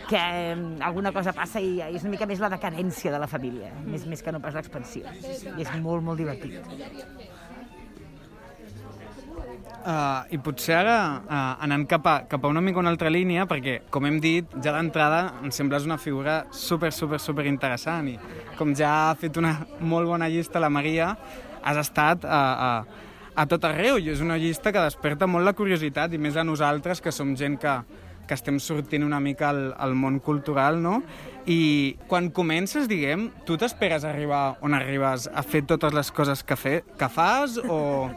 que 0.10 0.20
eh, 0.20 0.58
alguna 0.84 1.14
cosa 1.16 1.32
passa 1.36 1.62
i 1.64 1.78
és 1.86 2.04
una 2.04 2.12
mica 2.16 2.28
més 2.28 2.44
la 2.44 2.52
decadència 2.52 3.14
de 3.14 3.22
la 3.24 3.30
família, 3.32 3.72
més, 3.88 4.08
més 4.08 4.24
que 4.24 4.36
no 4.36 4.44
pas 4.44 4.56
l'expansió. 4.60 5.08
I 5.24 5.64
és 5.64 5.72
molt, 5.80 6.04
molt 6.04 6.20
divertit. 6.20 6.60
Uh, 9.84 10.24
I 10.32 10.38
potser 10.40 10.78
ara, 10.78 10.98
uh, 11.28 11.64
anant 11.66 11.82
cap 11.92 12.06
a, 12.08 12.14
cap 12.32 12.46
a 12.46 12.48
una 12.48 12.62
mica 12.64 12.80
una 12.80 12.88
altra 12.94 13.10
línia, 13.12 13.44
perquè, 13.44 13.82
com 13.92 14.06
hem 14.08 14.22
dit, 14.24 14.48
ja 14.64 14.72
d'entrada 14.72 15.42
em 15.44 15.52
sembles 15.52 15.84
una 15.84 15.98
figura 16.00 16.38
super, 16.56 16.94
super, 16.96 17.20
super 17.20 17.44
interessant 17.50 18.08
i 18.08 18.14
com 18.56 18.72
ja 18.80 18.94
ha 19.10 19.18
fet 19.20 19.36
una 19.42 19.52
molt 19.84 20.08
bona 20.08 20.30
llista 20.32 20.62
la 20.64 20.72
Maria, 20.72 21.10
has 21.60 21.82
estat 21.82 22.24
a, 22.24 22.40
a, 22.40 22.70
a 23.36 23.46
tot 23.52 23.68
arreu 23.68 24.00
i 24.00 24.08
és 24.14 24.24
una 24.24 24.40
llista 24.40 24.72
que 24.72 24.86
desperta 24.88 25.28
molt 25.28 25.44
la 25.44 25.56
curiositat 25.58 26.16
i 26.16 26.22
més 26.22 26.40
a 26.40 26.48
nosaltres, 26.48 27.04
que 27.04 27.12
som 27.12 27.36
gent 27.36 27.60
que, 27.60 27.76
que 28.28 28.36
estem 28.38 28.60
sortint 28.64 29.04
una 29.04 29.20
mica 29.20 29.50
al, 29.50 29.74
al 29.78 29.96
món 30.00 30.20
cultural, 30.24 30.80
no? 30.82 31.02
I 31.50 31.98
quan 32.08 32.30
comences, 32.32 32.88
diguem, 32.88 33.28
tu 33.48 33.58
t'esperes 33.60 34.06
arribar 34.08 34.58
on 34.64 34.76
arribes 34.78 35.28
a 35.28 35.44
fer 35.44 35.64
totes 35.68 35.96
les 35.96 36.12
coses 36.16 36.44
que, 36.48 36.56
fe, 36.56 36.76
que 37.00 37.10
fas 37.12 37.58
o 37.68 38.10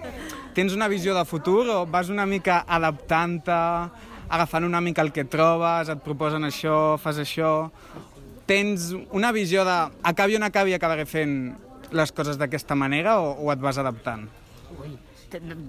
tens 0.54 0.76
una 0.76 0.88
visió 0.88 1.14
de 1.16 1.24
futur 1.26 1.66
o 1.74 1.80
vas 1.90 2.10
una 2.12 2.26
mica 2.26 2.62
adaptant-te, 2.66 3.60
agafant 4.28 4.64
una 4.64 4.80
mica 4.80 5.02
el 5.02 5.12
que 5.12 5.26
trobes, 5.26 5.90
et 5.92 6.02
proposen 6.04 6.46
això, 6.46 6.96
fas 7.02 7.22
això... 7.22 7.70
Tens 8.46 8.92
una 9.10 9.32
visió 9.34 9.64
de 9.66 9.74
acabi 10.06 10.36
on 10.38 10.44
acabi 10.46 10.76
acabaré 10.76 11.02
fent 11.10 11.32
les 11.90 12.12
coses 12.14 12.38
d'aquesta 12.38 12.76
manera 12.78 13.16
o, 13.18 13.32
o 13.42 13.50
et 13.50 13.58
vas 13.58 13.80
adaptant? 13.82 14.22
Ui, 14.78 14.92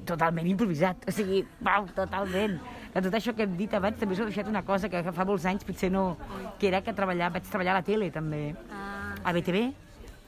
totalment 0.08 0.48
improvisat, 0.50 1.08
o 1.08 1.14
sigui, 1.16 1.42
wow, 1.66 1.88
totalment. 1.96 2.58
De 2.94 3.04
tot 3.06 3.18
això 3.18 3.34
que 3.36 3.46
hem 3.46 3.58
dit 3.60 3.74
abans 3.78 4.00
també 4.00 4.18
s'ha 4.18 4.28
deixat 4.30 4.50
una 4.52 4.64
cosa 4.68 4.90
que 4.90 5.02
fa 5.06 5.26
molts 5.28 5.48
anys 5.50 5.66
potser 5.68 5.92
no, 5.94 6.06
que 6.60 6.70
era 6.72 6.82
que 6.86 6.96
treballar, 6.98 7.32
vaig 7.36 7.50
treballar 7.50 7.76
a 7.76 7.82
la 7.82 7.86
tele 7.88 8.10
també, 8.14 8.42
a 9.24 9.34
BTV, 9.36 9.64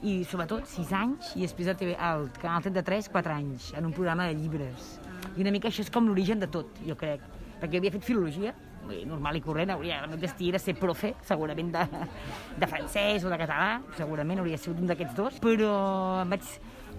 i 0.07 0.21
sobretot 0.24 0.67
6 0.71 0.91
anys 0.95 1.33
i 1.36 1.43
després 1.43 1.67
al, 1.67 1.75
TV, 1.79 1.95
al 2.00 2.29
Canal 2.39 2.63
33 2.63 3.09
4 3.12 3.33
anys 3.36 3.74
en 3.75 3.89
un 3.89 3.91
programa 3.91 4.29
de 4.29 4.38
llibres 4.39 4.93
i 5.36 5.43
una 5.43 5.51
mica 5.51 5.67
això 5.67 5.83
és 5.83 5.91
com 5.91 6.07
l'origen 6.07 6.39
de 6.39 6.48
tot 6.48 6.79
jo 6.88 6.95
crec 6.95 7.25
perquè 7.59 7.81
havia 7.81 7.91
fet 7.91 8.07
filologia 8.07 8.53
normal 9.05 9.38
i 9.38 9.41
corrent, 9.43 9.69
hauria, 9.69 10.00
el 10.03 10.09
meu 10.09 10.17
destí 10.17 10.50
era 10.50 10.59
ser 10.62 10.75
profe, 10.79 11.13
segurament 11.27 11.71
de, 11.75 11.86
de 12.57 12.69
francès 12.69 13.25
o 13.25 13.29
de 13.29 13.38
català, 13.38 13.79
segurament 13.98 14.41
hauria 14.41 14.57
sigut 14.57 14.79
un 14.81 14.89
d'aquests 14.89 15.17
dos, 15.17 15.39
però 15.43 15.74
em 16.24 16.33
vaig 16.33 16.48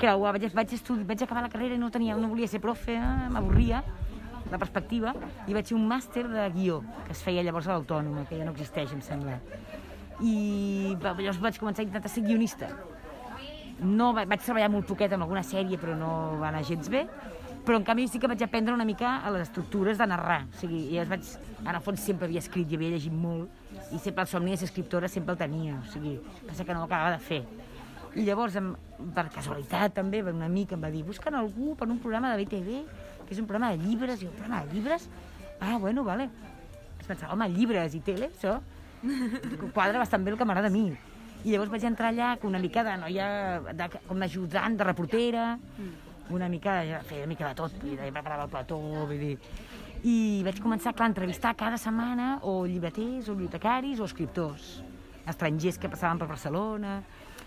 creuar, 0.01 0.35
vaig, 0.37 0.49
vaig, 0.57 0.77
estudi, 0.77 1.05
vaig 1.09 1.23
acabar 1.23 1.45
la 1.45 1.53
carrera 1.53 1.77
i 1.77 1.81
no, 1.81 1.93
tenia, 1.93 2.17
no 2.17 2.33
volia 2.33 2.49
ser 2.51 2.63
profe, 2.65 2.97
eh, 2.97 3.29
m'avorria 3.33 3.85
la 4.51 4.59
perspectiva, 4.59 5.13
i 5.47 5.55
vaig 5.55 5.69
fer 5.69 5.77
un 5.77 5.85
màster 5.87 6.25
de 6.27 6.49
guió, 6.57 6.81
que 7.07 7.15
es 7.15 7.21
feia 7.23 7.45
llavors 7.47 7.69
a 7.69 7.77
l'Autònoma, 7.77 8.25
que 8.27 8.41
ja 8.41 8.49
no 8.49 8.57
existeix, 8.57 8.97
em 8.97 9.05
sembla 9.05 9.39
i 10.23 10.97
llavors 11.01 11.41
vaig 11.41 11.59
començar 11.61 11.85
a 11.85 11.89
intentar 11.89 12.11
ser 12.13 12.25
guionista. 12.25 12.69
No, 13.81 14.13
vaig 14.13 14.43
treballar 14.45 14.69
molt 14.73 14.89
poquet 14.89 15.13
en 15.17 15.25
alguna 15.25 15.43
sèrie, 15.47 15.79
però 15.81 15.97
no 15.97 16.11
va 16.41 16.51
anar 16.51 16.63
gens 16.69 16.91
bé, 16.93 17.07
però 17.65 17.79
en 17.79 17.87
canvi 17.87 18.07
sí 18.09 18.21
que 18.21 18.29
vaig 18.29 18.43
aprendre 18.45 18.75
una 18.77 18.85
mica 18.85 19.19
a 19.25 19.33
les 19.33 19.47
estructures 19.49 19.99
de 20.01 20.09
narrar. 20.11 20.43
O 20.51 20.61
sigui, 20.61 20.83
ja 20.93 21.07
vaig, 21.09 21.25
en 21.63 21.73
el 21.73 21.81
fons 21.85 22.05
sempre 22.05 22.29
havia 22.29 22.43
escrit 22.45 22.69
i 22.69 22.77
havia 22.77 22.93
llegit 22.97 23.17
molt, 23.17 23.49
i 23.91 23.99
sempre 23.99 24.27
el 24.27 24.31
somni 24.31 24.53
de 24.53 24.61
ser 24.61 24.69
escriptora 24.69 25.09
sempre 25.09 25.37
el 25.37 25.41
tenia, 25.41 25.79
o 25.81 25.93
sigui, 25.93 26.19
pensa 26.47 26.65
que 26.65 26.77
no 26.77 26.85
ho 26.85 26.89
acabava 26.89 27.17
de 27.17 27.25
fer. 27.25 27.43
I 28.19 28.25
llavors, 28.27 28.57
per 29.15 29.27
casualitat 29.31 29.95
també, 29.95 30.23
un 30.27 30.43
amic 30.43 30.75
em 30.75 30.83
va 30.83 30.91
dir, 30.91 31.05
busquen 31.07 31.37
algú 31.39 31.77
per 31.79 31.87
un 31.89 32.01
programa 32.03 32.33
de 32.35 32.43
BTV, 32.43 32.81
que 33.27 33.37
és 33.37 33.39
un 33.39 33.47
programa 33.47 33.71
de 33.71 33.85
llibres, 33.85 34.23
i 34.23 34.27
un 34.27 34.35
programa 34.35 34.65
de 34.65 34.75
llibres? 34.75 35.07
Ah, 35.61 35.77
bueno, 35.79 36.03
vale. 36.03 36.27
Es 36.99 37.07
pensava, 37.07 37.35
home, 37.37 37.47
llibres 37.55 37.95
i 37.95 38.03
tele, 38.05 38.33
això 38.35 38.59
quadra 39.73 40.03
bastant 40.03 40.25
bé 40.25 40.35
el 40.35 40.39
que 40.39 40.45
m'agrada 40.45 40.69
a 40.69 40.75
mi. 40.75 40.91
I 41.41 41.55
llavors 41.55 41.71
vaig 41.73 41.87
entrar 41.89 42.11
allà 42.11 42.35
una 42.45 42.59
mica 42.61 42.85
de 42.85 42.97
noia, 43.01 43.29
de, 43.73 43.89
com 44.09 44.21
d'ajudant, 44.21 44.77
de 44.77 44.85
reportera, 44.85 45.45
una 46.31 46.49
mica, 46.53 46.81
feia 47.09 47.25
una 47.25 47.31
mica 47.31 47.49
de 47.49 47.57
tot, 47.63 47.79
vull 47.81 47.97
dir, 47.97 48.11
preparava 48.13 48.47
el 48.49 48.53
plató, 48.53 48.81
vull 48.81 49.19
dir... 49.19 49.37
I 50.01 50.41
vaig 50.47 50.63
començar, 50.65 50.95
clar, 50.97 51.11
a 51.11 51.13
entrevistar 51.13 51.53
cada 51.61 51.77
setmana 51.77 52.39
o 52.49 52.63
llibreters, 52.65 53.29
o 53.29 53.35
bibliotecaris, 53.35 54.01
o 54.01 54.07
escriptors 54.09 54.79
estrangers 55.29 55.77
que 55.79 55.91
passaven 55.93 56.19
per 56.19 56.29
Barcelona, 56.31 56.95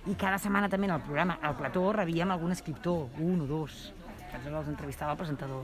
i 0.05 0.15
cada 0.19 0.37
setmana 0.41 0.67
també 0.69 0.89
en 0.89 0.95
el 0.97 1.03
programa, 1.03 1.37
al 1.41 1.55
plató, 1.55 1.85
rebíem 1.95 2.31
algun 2.33 2.51
escriptor, 2.51 3.07
un 3.23 3.45
o 3.45 3.47
dos, 3.47 3.93
que 4.19 4.35
ens 4.35 4.47
els 4.49 4.71
entrevistava 4.71 5.13
el 5.13 5.19
presentador. 5.21 5.63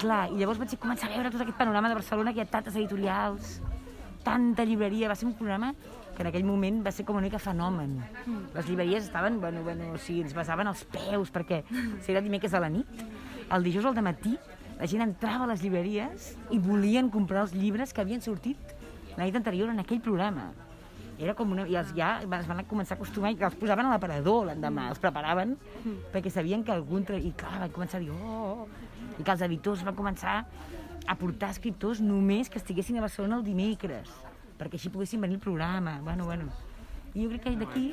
Clar, 0.00 0.22
i 0.32 0.40
llavors 0.40 0.60
vaig 0.60 0.72
començar 0.80 1.10
a 1.10 1.14
veure 1.14 1.32
tot 1.32 1.44
aquest 1.44 1.58
panorama 1.58 1.90
de 1.92 1.98
Barcelona, 1.98 2.32
que 2.32 2.40
hi 2.40 2.46
ha 2.46 2.50
tantes 2.50 2.76
editorials, 2.76 3.60
tanta 4.24 4.64
llibreria, 4.64 5.10
va 5.12 5.16
ser 5.18 5.28
un 5.28 5.36
programa 5.38 5.74
que 6.16 6.24
en 6.24 6.30
aquell 6.30 6.46
moment 6.48 6.80
va 6.84 6.90
ser 6.96 7.04
com 7.04 7.18
una 7.20 7.26
mica 7.28 7.38
fenomen. 7.38 7.98
Les 8.54 8.68
llibreries 8.68 9.04
estaven, 9.04 9.38
bueno, 9.40 9.62
bueno, 9.62 9.92
o 9.92 10.00
sigui, 10.00 10.24
ens 10.24 10.34
basaven 10.34 10.72
als 10.72 10.86
peus, 10.88 11.30
perquè 11.32 11.60
si 11.68 12.14
era 12.14 12.24
dimecres 12.24 12.56
a 12.56 12.62
la 12.64 12.72
nit, 12.72 13.04
el 13.52 13.66
dijous 13.68 13.84
al 13.86 14.00
matí, 14.02 14.32
la 14.80 14.88
gent 14.88 15.04
entrava 15.04 15.44
a 15.44 15.50
les 15.52 15.62
llibreries 15.62 16.32
i 16.52 16.58
volien 16.60 17.12
comprar 17.12 17.44
els 17.44 17.54
llibres 17.56 17.92
que 17.92 18.02
havien 18.02 18.24
sortit 18.24 18.74
la 19.16 19.24
nit 19.24 19.36
anterior 19.36 19.70
en 19.72 19.80
aquell 19.84 20.02
programa. 20.04 20.50
Era 21.18 21.32
com 21.34 21.52
una... 21.54 21.64
I 21.68 21.78
els 21.80 21.92
ja 21.96 22.16
es 22.22 22.48
van 22.48 22.64
començar 22.68 22.96
a 22.96 22.98
acostumar 22.98 23.32
i 23.32 23.38
els 23.40 23.56
posaven 23.56 23.88
a 23.88 23.94
l'aparador 23.94 24.50
l'endemà, 24.50 24.90
els 24.92 25.00
preparaven 25.00 25.54
perquè 26.12 26.32
sabien 26.32 26.64
que 26.64 26.74
algun... 26.74 27.06
Tra... 27.08 27.16
I 27.16 27.32
clar, 27.38 27.56
van 27.62 27.72
començar 27.72 28.00
a 28.00 28.04
dir, 28.04 28.12
oh, 28.12 28.66
oh, 28.66 28.68
i 29.16 29.22
que 29.22 29.32
els 29.32 29.44
editors 29.46 29.84
van 29.86 29.96
començar 29.96 30.36
a 31.06 31.16
portar 31.16 31.52
escriptors 31.54 32.02
només 32.04 32.50
que 32.50 32.60
estiguessin 32.60 32.98
a 32.98 33.04
Barcelona 33.06 33.40
el 33.40 33.46
dimecres, 33.46 34.10
perquè 34.58 34.76
així 34.76 34.92
poguessin 34.92 35.22
venir 35.22 35.38
al 35.38 35.44
programa. 35.44 36.00
Bueno, 36.04 36.26
bueno. 36.28 36.50
I 37.14 37.24
jo 37.24 37.30
crec 37.32 37.46
que 37.46 37.54
d'aquí 37.56 37.86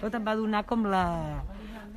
tot 0.00 0.14
em 0.16 0.24
va 0.24 0.36
donar 0.38 0.62
com 0.64 0.86
la, 0.88 1.04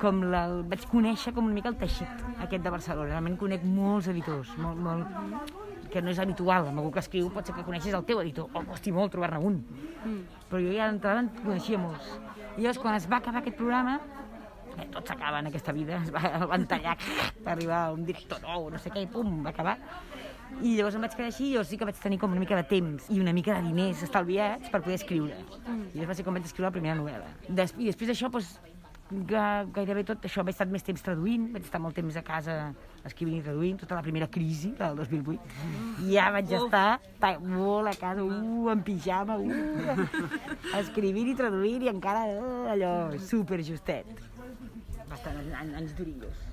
com 0.02 0.20
la, 0.32 0.42
vaig 0.68 0.84
conèixer 0.90 1.32
com 1.36 1.48
una 1.48 1.56
mica 1.56 1.72
el 1.72 1.78
teixit 1.80 2.26
aquest 2.44 2.60
de 2.64 2.74
Barcelona. 2.74 3.14
Realment 3.14 3.38
conec 3.40 3.64
molts 3.64 4.10
editors, 4.12 4.52
molt, 4.60 4.82
molt, 4.84 5.64
que 5.92 6.02
no 6.04 6.12
és 6.12 6.20
habitual. 6.22 6.68
Amb 6.70 6.82
algú 6.82 6.92
que 6.94 7.02
escriu 7.04 7.30
pot 7.34 7.46
ser 7.46 7.54
que 7.56 7.64
coneixis 7.66 7.96
el 7.96 8.04
teu 8.08 8.20
editor, 8.22 8.50
o 8.52 8.64
costi 8.68 8.92
molt 8.94 9.12
trobar-ne 9.14 9.40
un. 9.50 9.58
Mm. 10.04 10.20
Però 10.50 10.62
jo 10.62 10.74
ja 10.74 10.88
d'entrada 10.90 11.24
en 11.24 11.32
coneixia 11.40 11.80
molts. 11.80 12.14
I 12.56 12.62
llavors, 12.62 12.80
quan 12.82 12.96
es 12.98 13.08
va 13.10 13.20
acabar 13.22 13.42
aquest 13.42 13.58
programa, 13.58 13.98
eh, 14.76 14.86
tot 14.94 15.08
s'acaba 15.08 15.42
en 15.42 15.50
aquesta 15.50 15.72
vida, 15.72 16.00
es 16.02 16.12
va, 16.14 16.22
el 16.40 16.46
van 16.50 16.66
tallar 16.70 16.96
per 17.42 17.52
arribar 17.54 17.82
un 17.94 18.04
director 18.08 18.42
nou, 18.44 18.70
no 18.72 18.80
sé 18.82 18.92
què, 18.94 19.04
i 19.04 19.10
pum, 19.10 19.42
va 19.44 19.54
acabar. 19.54 19.78
I 20.64 20.78
llavors 20.78 20.96
em 20.96 21.04
vaig 21.04 21.12
quedar 21.14 21.28
així 21.28 21.50
i 21.50 21.56
jo 21.58 21.62
sí 21.66 21.76
que 21.76 21.86
vaig 21.86 21.98
tenir 22.00 22.18
com 22.18 22.32
una 22.32 22.40
mica 22.40 22.56
de 22.56 22.64
temps 22.70 23.10
i 23.12 23.20
una 23.20 23.34
mica 23.36 23.58
de 23.58 23.68
diners 23.68 24.00
estalviats 24.06 24.72
per 24.72 24.80
poder 24.80 24.96
escriure. 24.96 25.36
Mm. 25.66 25.92
I 25.92 26.00
llavors 26.00 26.14
va 26.14 26.18
ser 26.18 26.26
com 26.26 26.38
vaig 26.38 26.48
escriure 26.48 26.70
la 26.70 26.74
primera 26.74 26.96
novel·la. 26.98 27.30
Des, 27.48 27.74
I 27.76 27.90
després 27.90 28.14
d'això, 28.14 28.32
doncs, 28.32 28.56
gairebé 29.08 30.04
tot 30.04 30.24
això, 30.28 30.42
vaig 30.44 30.52
estar 30.52 30.66
més 30.68 30.84
temps 30.84 31.04
traduint, 31.04 31.46
vaig 31.54 31.64
estar 31.64 31.80
molt 31.80 31.96
temps 31.96 32.16
a 32.16 32.22
casa 32.24 32.56
escrivint 33.08 33.38
i 33.38 33.44
traduint, 33.46 33.78
tota 33.80 33.96
la 33.96 34.02
primera 34.04 34.28
crisi 34.28 34.74
del 34.76 34.98
2008. 35.00 35.38
I 36.04 36.10
ja 36.12 36.28
vaig 36.34 36.52
estar 36.58 36.98
molt 37.44 37.92
a 37.92 37.94
casa, 37.96 38.24
uh, 38.24 38.68
en 38.72 38.82
pijama, 38.84 39.38
uh, 39.38 40.04
escrivint 40.82 41.32
i 41.32 41.38
traduint 41.38 41.86
i 41.86 41.92
encara 41.94 42.26
uh, 42.34 42.68
allò 42.74 42.92
super 43.30 43.62
justet. 43.64 44.12
Bastant 45.08 45.40
anys 45.56 45.96
durillos. 45.96 46.47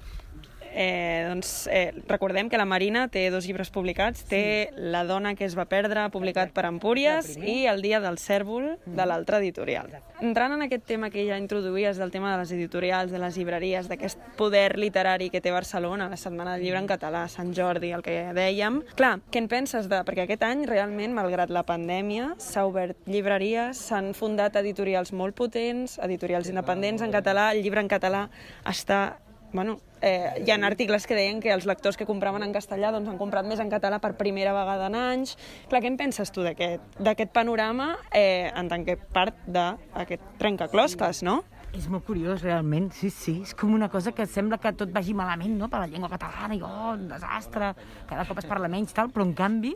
Eh, 0.75 1.25
doncs, 1.29 1.67
eh, 1.71 1.93
recordem 2.07 2.49
que 2.51 2.57
la 2.59 2.65
Marina 2.67 3.07
té 3.07 3.29
dos 3.31 3.47
llibres 3.47 3.71
publicats. 3.71 4.25
Sí. 4.25 4.27
Té 4.29 4.43
La 4.75 5.05
dona 5.07 5.33
que 5.35 5.45
es 5.45 5.55
va 5.57 5.65
perdre, 5.71 6.09
publicat 6.11 6.49
Exacte. 6.49 6.59
per 6.59 6.65
Empúries, 6.67 7.37
i 7.37 7.65
El 7.65 7.81
dia 7.81 8.01
del 8.03 8.19
cèrvol, 8.19 8.75
mm. 8.75 8.95
de 8.97 9.05
l'altra 9.05 9.39
editorial. 9.39 9.87
Exacte. 9.87 10.19
Entrant 10.25 10.53
en 10.55 10.65
aquest 10.65 10.83
tema 10.87 11.09
que 11.09 11.25
ja 11.27 11.37
introduïes 11.39 11.97
del 11.97 12.11
tema 12.11 12.33
de 12.33 12.41
les 12.43 12.51
editorials, 12.51 13.11
de 13.11 13.19
les 13.19 13.37
llibreries, 13.37 13.87
d'aquest 13.87 14.19
poder 14.35 14.77
literari 14.77 15.29
que 15.29 15.41
té 15.41 15.51
Barcelona, 15.51 16.09
la 16.09 16.19
Setmana 16.19 16.55
del 16.55 16.63
Llibre 16.63 16.79
en 16.83 16.87
català, 16.87 17.25
Sant 17.31 17.53
Jordi, 17.55 17.91
el 17.95 18.03
que 18.03 18.33
dèiem. 18.35 18.81
Clar, 18.95 19.19
què 19.31 19.43
en 19.43 19.49
penses 19.51 19.89
de... 19.91 20.03
Perquè 20.07 20.25
aquest 20.25 20.43
any, 20.43 20.65
realment, 20.67 21.15
malgrat 21.15 21.51
la 21.51 21.63
pandèmia, 21.67 22.33
s'ha 22.39 22.65
obert 22.67 22.99
llibreries, 23.07 23.79
s'han 23.89 24.13
fundat 24.15 24.55
editorials 24.59 25.11
molt 25.15 25.35
potents, 25.35 25.99
editorials 26.03 26.51
independents 26.51 27.03
en 27.03 27.15
català, 27.15 27.51
el 27.55 27.63
llibre 27.63 27.83
en 27.83 27.91
català 27.91 28.27
està 28.67 29.17
bueno, 29.55 29.79
eh, 30.01 30.43
hi 30.45 30.51
ha 30.51 30.59
articles 30.67 31.07
que 31.07 31.17
deien 31.17 31.41
que 31.41 31.53
els 31.53 31.65
lectors 31.65 31.97
que 31.97 32.05
compraven 32.05 32.43
en 32.45 32.53
castellà 32.53 32.91
doncs, 32.93 33.09
han 33.09 33.17
comprat 33.17 33.47
més 33.47 33.63
en 33.63 33.71
català 33.71 34.01
per 34.03 34.13
primera 34.19 34.53
vegada 34.53 34.91
en 34.91 34.99
anys. 34.99 35.35
Clar, 35.71 35.81
què 35.81 35.89
en 35.89 35.97
penses 35.97 36.31
tu 36.35 36.45
d'aquest 36.45 37.33
panorama 37.33 37.95
eh, 38.11 38.51
en 38.53 38.69
tant 38.69 38.85
que 38.85 38.99
part 38.99 39.41
d'aquest 39.47 40.33
trencaclosques, 40.41 41.23
no? 41.25 41.41
És 41.75 41.89
molt 41.91 42.05
curiós, 42.07 42.39
realment, 42.39 42.87
sí, 42.95 43.09
sí. 43.11 43.33
És 43.43 43.51
com 43.57 43.73
una 43.75 43.89
cosa 43.91 44.13
que 44.15 44.23
sembla 44.31 44.59
que 44.63 44.71
tot 44.79 44.93
vagi 44.95 45.11
malament, 45.17 45.57
no?, 45.59 45.67
per 45.71 45.81
la 45.81 45.89
llengua 45.91 46.07
catalana, 46.13 46.55
i 46.55 46.61
oh, 46.63 46.93
un 46.93 47.09
desastre, 47.09 47.73
cada 48.07 48.23
cop 48.29 48.39
es 48.39 48.47
parla 48.47 48.69
menys, 48.71 48.93
tal, 48.95 49.11
però 49.11 49.25
en 49.27 49.33
canvi, 49.35 49.73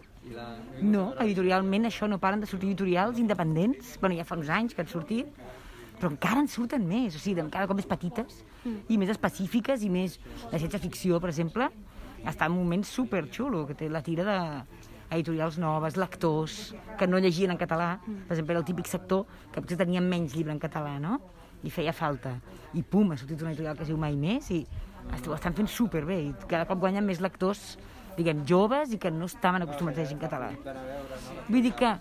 no, 0.79 1.09
editorialment 1.19 1.89
això 1.89 2.07
no 2.07 2.21
paren 2.23 2.39
de 2.39 2.47
sortir 2.47 2.71
editorials 2.71 3.19
independents, 3.19 3.97
bueno, 3.99 4.15
ja 4.15 4.27
fa 4.27 4.39
uns 4.39 4.51
anys 4.61 4.77
que 4.77 4.85
han 4.85 4.91
sortit, 4.91 5.27
però 5.99 6.11
encara 6.13 6.43
en 6.43 6.49
surten 6.51 6.85
més, 6.87 7.15
o 7.15 7.21
sigui, 7.21 7.43
cada 7.51 7.67
cop 7.67 7.77
més 7.77 7.87
petites 7.89 8.41
mm. 8.63 8.89
i 8.89 8.99
més 9.01 9.11
específiques 9.13 9.83
i 9.83 9.89
més... 9.91 10.17
La 10.53 10.59
ciència-ficció, 10.61 11.19
per 11.19 11.31
exemple, 11.33 11.67
està 12.23 12.47
en 12.47 12.55
un 12.55 12.63
moment 12.63 12.85
super 12.87 13.25
xulo, 13.27 13.65
que 13.67 13.75
té 13.77 13.89
la 13.91 14.03
tira 14.05 14.25
de 14.27 14.37
editorials 15.17 15.57
noves, 15.59 15.97
lectors, 15.97 16.59
que 16.97 17.07
no 17.09 17.19
llegien 17.19 17.51
en 17.51 17.59
català, 17.59 17.97
mm. 17.99 18.25
per 18.29 18.37
exemple, 18.37 18.55
era 18.55 18.63
el 18.63 18.69
típic 18.69 18.89
sector 18.91 19.25
que 19.51 19.61
potser 19.61 19.79
tenia 19.79 20.03
menys 20.03 20.35
llibre 20.37 20.55
en 20.55 20.61
català, 20.61 20.97
no? 21.03 21.19
I 21.65 21.73
feia 21.73 21.91
falta. 21.91 22.37
I 22.77 22.83
pum, 22.87 23.11
ha 23.11 23.19
sortit 23.19 23.41
una 23.43 23.51
editorial 23.51 23.75
que 23.75 23.83
es 23.83 23.91
diu 23.91 23.99
Mai 23.99 24.15
Més 24.15 24.47
i 24.55 24.63
ho 25.09 25.33
estan 25.33 25.55
fent 25.57 25.69
superbé 25.71 26.19
i 26.27 26.33
cada 26.45 26.67
cop 26.69 26.79
guanyen 26.83 27.07
més 27.07 27.21
lectors 27.23 27.73
diguem, 28.19 28.43
joves 28.47 28.93
i 28.93 28.99
que 29.01 29.11
no 29.11 29.27
estaven 29.29 29.65
acostumats 29.65 29.97
a 29.97 30.03
llegir 30.03 30.17
en 30.17 30.21
català. 30.21 30.51
Vull 31.47 31.65
dir 31.65 31.73
que, 31.79 31.95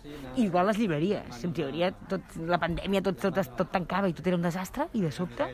igual 0.45 0.69
les 0.71 0.79
llibreries, 0.81 1.43
en 1.47 1.57
teoria, 1.57 1.91
tot, 2.11 2.37
la 2.51 2.61
pandèmia 2.61 3.03
tot, 3.07 3.21
tot, 3.23 3.41
tot 3.59 3.73
tancava 3.75 4.11
i 4.11 4.17
tot 4.17 4.27
era 4.27 4.39
un 4.39 4.47
desastre, 4.47 4.89
i 4.93 5.05
de 5.05 5.13
sobte 5.15 5.49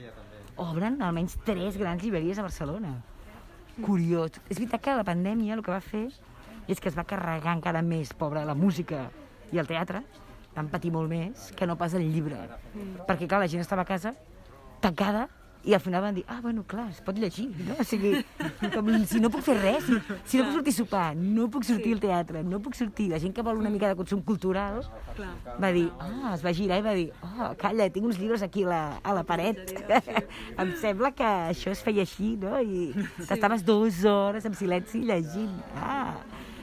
obren 0.61 1.01
almenys 1.03 1.37
tres 1.47 1.79
grans 1.79 2.03
llibreries 2.03 2.39
a 2.39 2.47
Barcelona. 2.47 2.97
Curiós. 3.83 4.39
És 4.49 4.59
veritat 4.61 4.83
que 4.83 4.99
la 4.99 5.07
pandèmia 5.07 5.57
el 5.57 5.65
que 5.67 5.75
va 5.75 5.83
fer 5.83 6.07
és 6.71 6.81
que 6.81 6.89
es 6.89 6.97
va 6.97 7.05
carregar 7.09 7.57
encara 7.57 7.83
més, 7.83 8.15
pobra, 8.17 8.45
la 8.47 8.55
música 8.55 9.09
i 9.53 9.59
el 9.61 9.69
teatre, 9.69 10.05
van 10.55 10.71
patir 10.71 10.93
molt 10.95 11.11
més 11.11 11.51
que 11.59 11.67
no 11.67 11.77
pas 11.77 11.95
el 11.99 12.07
llibre. 12.13 12.39
Perquè, 13.09 13.27
clar, 13.27 13.43
la 13.43 13.51
gent 13.51 13.65
estava 13.65 13.83
a 13.83 13.89
casa 13.89 14.15
tancada 14.85 15.27
i 15.65 15.73
al 15.73 15.81
final 15.81 16.03
van 16.03 16.15
dir, 16.15 16.25
ah, 16.29 16.41
bueno, 16.43 16.63
clar, 16.69 16.91
es 16.93 17.01
pot 17.01 17.17
llegir, 17.17 17.47
no? 17.65 17.77
O 17.81 17.85
sigui, 17.89 18.19
com 18.75 18.91
si 19.09 19.21
no 19.23 19.31
puc 19.33 19.45
fer 19.47 19.55
res, 19.63 19.87
si, 19.87 19.97
si 20.29 20.41
no 20.41 20.51
puc 20.51 20.59
sortir 20.59 20.75
a 20.75 20.77
sopar, 20.77 21.05
no 21.17 21.47
puc 21.53 21.65
sortir 21.65 21.89
sí. 21.89 21.95
al 21.97 22.03
teatre, 22.03 22.43
no 22.45 22.61
puc 22.61 22.77
sortir. 22.77 23.09
La 23.15 23.21
gent 23.23 23.33
que 23.37 23.45
vol 23.47 23.63
una 23.63 23.73
mica 23.73 23.89
de 23.89 23.97
consum 23.97 24.21
cultural 24.27 24.83
clar. 25.17 25.31
va 25.63 25.71
dir, 25.73 25.87
ah, 26.05 26.35
es 26.35 26.45
va 26.45 26.53
girar 26.57 26.83
i 26.83 26.85
va 26.85 26.95
dir, 26.99 27.07
oh, 27.25 27.49
calla, 27.61 27.89
tinc 27.95 28.11
uns 28.11 28.21
llibres 28.21 28.45
aquí 28.45 28.67
a 28.69 28.73
la, 28.75 28.83
a 29.01 29.17
la 29.17 29.25
paret. 29.25 29.73
em 30.61 30.75
sembla 30.83 31.15
que 31.17 31.31
això 31.55 31.73
es 31.73 31.81
feia 31.87 32.05
així, 32.05 32.35
no? 32.41 32.61
I 32.61 32.93
t'estaves 33.25 33.65
dues 33.65 34.03
hores 34.05 34.45
en 34.45 34.59
silenci 34.59 35.01
llegint. 35.09 35.57
Ah, 35.81 36.19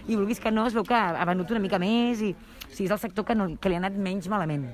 i 0.05 0.13
vulguis 0.13 0.41
que 0.43 0.53
no, 0.53 0.67
es 0.69 0.77
veu 0.77 0.85
que 0.85 0.97
ha 0.97 1.25
venut 1.29 1.49
una 1.53 1.61
mica 1.63 1.81
més 1.81 2.21
i 2.21 2.35
o 2.35 2.73
sigui, 2.73 2.85
és 2.87 2.93
el 2.93 3.01
sector 3.01 3.25
que, 3.25 3.35
no, 3.35 3.49
que 3.57 3.69
li 3.69 3.75
ha 3.75 3.81
anat 3.81 3.97
menys 3.97 4.29
malament. 4.31 4.69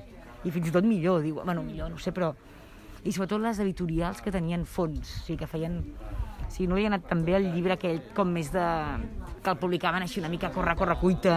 I 0.46 0.52
fins 0.54 0.68
i 0.68 0.74
tot 0.74 0.86
millor, 0.86 1.24
diu, 1.24 1.40
bueno, 1.42 1.64
millor, 1.66 1.90
no 1.90 1.98
sé, 1.98 2.12
però 2.14 2.30
i 3.04 3.12
sobretot 3.12 3.42
les 3.42 3.60
editorials 3.62 4.22
que 4.24 4.32
tenien 4.34 4.64
fons, 4.66 5.04
o 5.04 5.26
sigui, 5.26 5.38
que 5.42 5.50
feien... 5.50 5.82
O 6.48 6.50
sigui, 6.50 6.66
no 6.70 6.78
li 6.78 6.86
ha 6.86 6.88
anat 6.88 7.04
també 7.10 7.34
el 7.36 7.50
llibre 7.52 7.74
aquell 7.76 7.98
com 8.16 8.30
més 8.32 8.48
de... 8.54 8.64
que 9.44 9.52
el 9.52 9.58
publicaven 9.60 10.02
així 10.02 10.22
una 10.22 10.30
mica 10.32 10.48
corre, 10.50 10.72
corre, 10.80 10.96
cuita, 10.98 11.34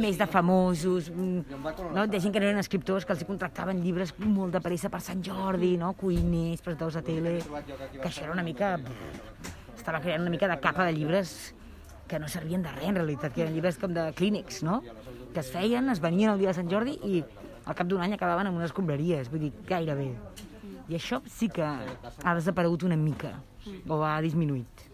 més 0.00 0.16
de 0.18 0.26
famosos, 0.26 1.10
mm, 1.12 1.58
no? 1.92 2.06
de 2.08 2.20
gent 2.20 2.32
que 2.32 2.40
no 2.40 2.48
eren 2.48 2.62
escriptors, 2.62 3.04
que 3.04 3.12
els 3.12 3.26
contractaven 3.28 3.82
llibres 3.84 4.14
molt 4.24 4.56
de 4.56 4.62
pressa 4.64 4.88
per 4.90 5.02
Sant 5.04 5.20
Jordi, 5.24 5.74
no? 5.76 5.92
cuiners, 6.00 6.64
presentadors 6.64 6.96
de 6.98 7.04
tele, 7.10 7.34
que 7.98 8.08
això 8.08 8.24
era 8.24 8.32
una 8.32 8.46
mica... 8.46 8.78
estava 9.76 10.00
creant 10.00 10.22
una 10.22 10.30
mica 10.30 10.48
de 10.48 10.56
capa 10.62 10.86
de 10.86 10.94
llibres 10.94 11.52
que 12.08 12.18
no 12.18 12.28
servien 12.28 12.62
de 12.62 12.72
res, 12.72 12.88
en 12.88 12.96
realitat, 12.96 13.32
que 13.34 13.44
eren 13.44 13.54
llibres 13.56 13.78
com 13.80 13.92
de 13.92 14.08
clínics, 14.16 14.62
no? 14.62 14.80
que 15.32 15.40
es 15.40 15.50
feien, 15.52 15.88
es 15.88 16.00
venien 16.00 16.32
el 16.32 16.40
dia 16.40 16.52
de 16.52 16.58
Sant 16.58 16.68
Jordi 16.72 16.96
i 17.08 17.22
al 17.64 17.76
cap 17.78 17.88
d'un 17.88 18.02
any 18.04 18.16
acabaven 18.16 18.50
en 18.50 18.58
unes 18.58 18.70
escombraries, 18.70 19.30
vull 19.32 19.46
dir, 19.46 19.52
gairebé. 19.68 20.10
I 20.88 20.96
això 20.98 21.20
sí 21.30 21.48
que 21.52 21.62
ha 21.64 22.34
desaparegut 22.34 22.82
una 22.88 22.96
mica, 22.96 23.36
o 23.88 24.02
ha 24.02 24.16
disminuït. 24.24 24.88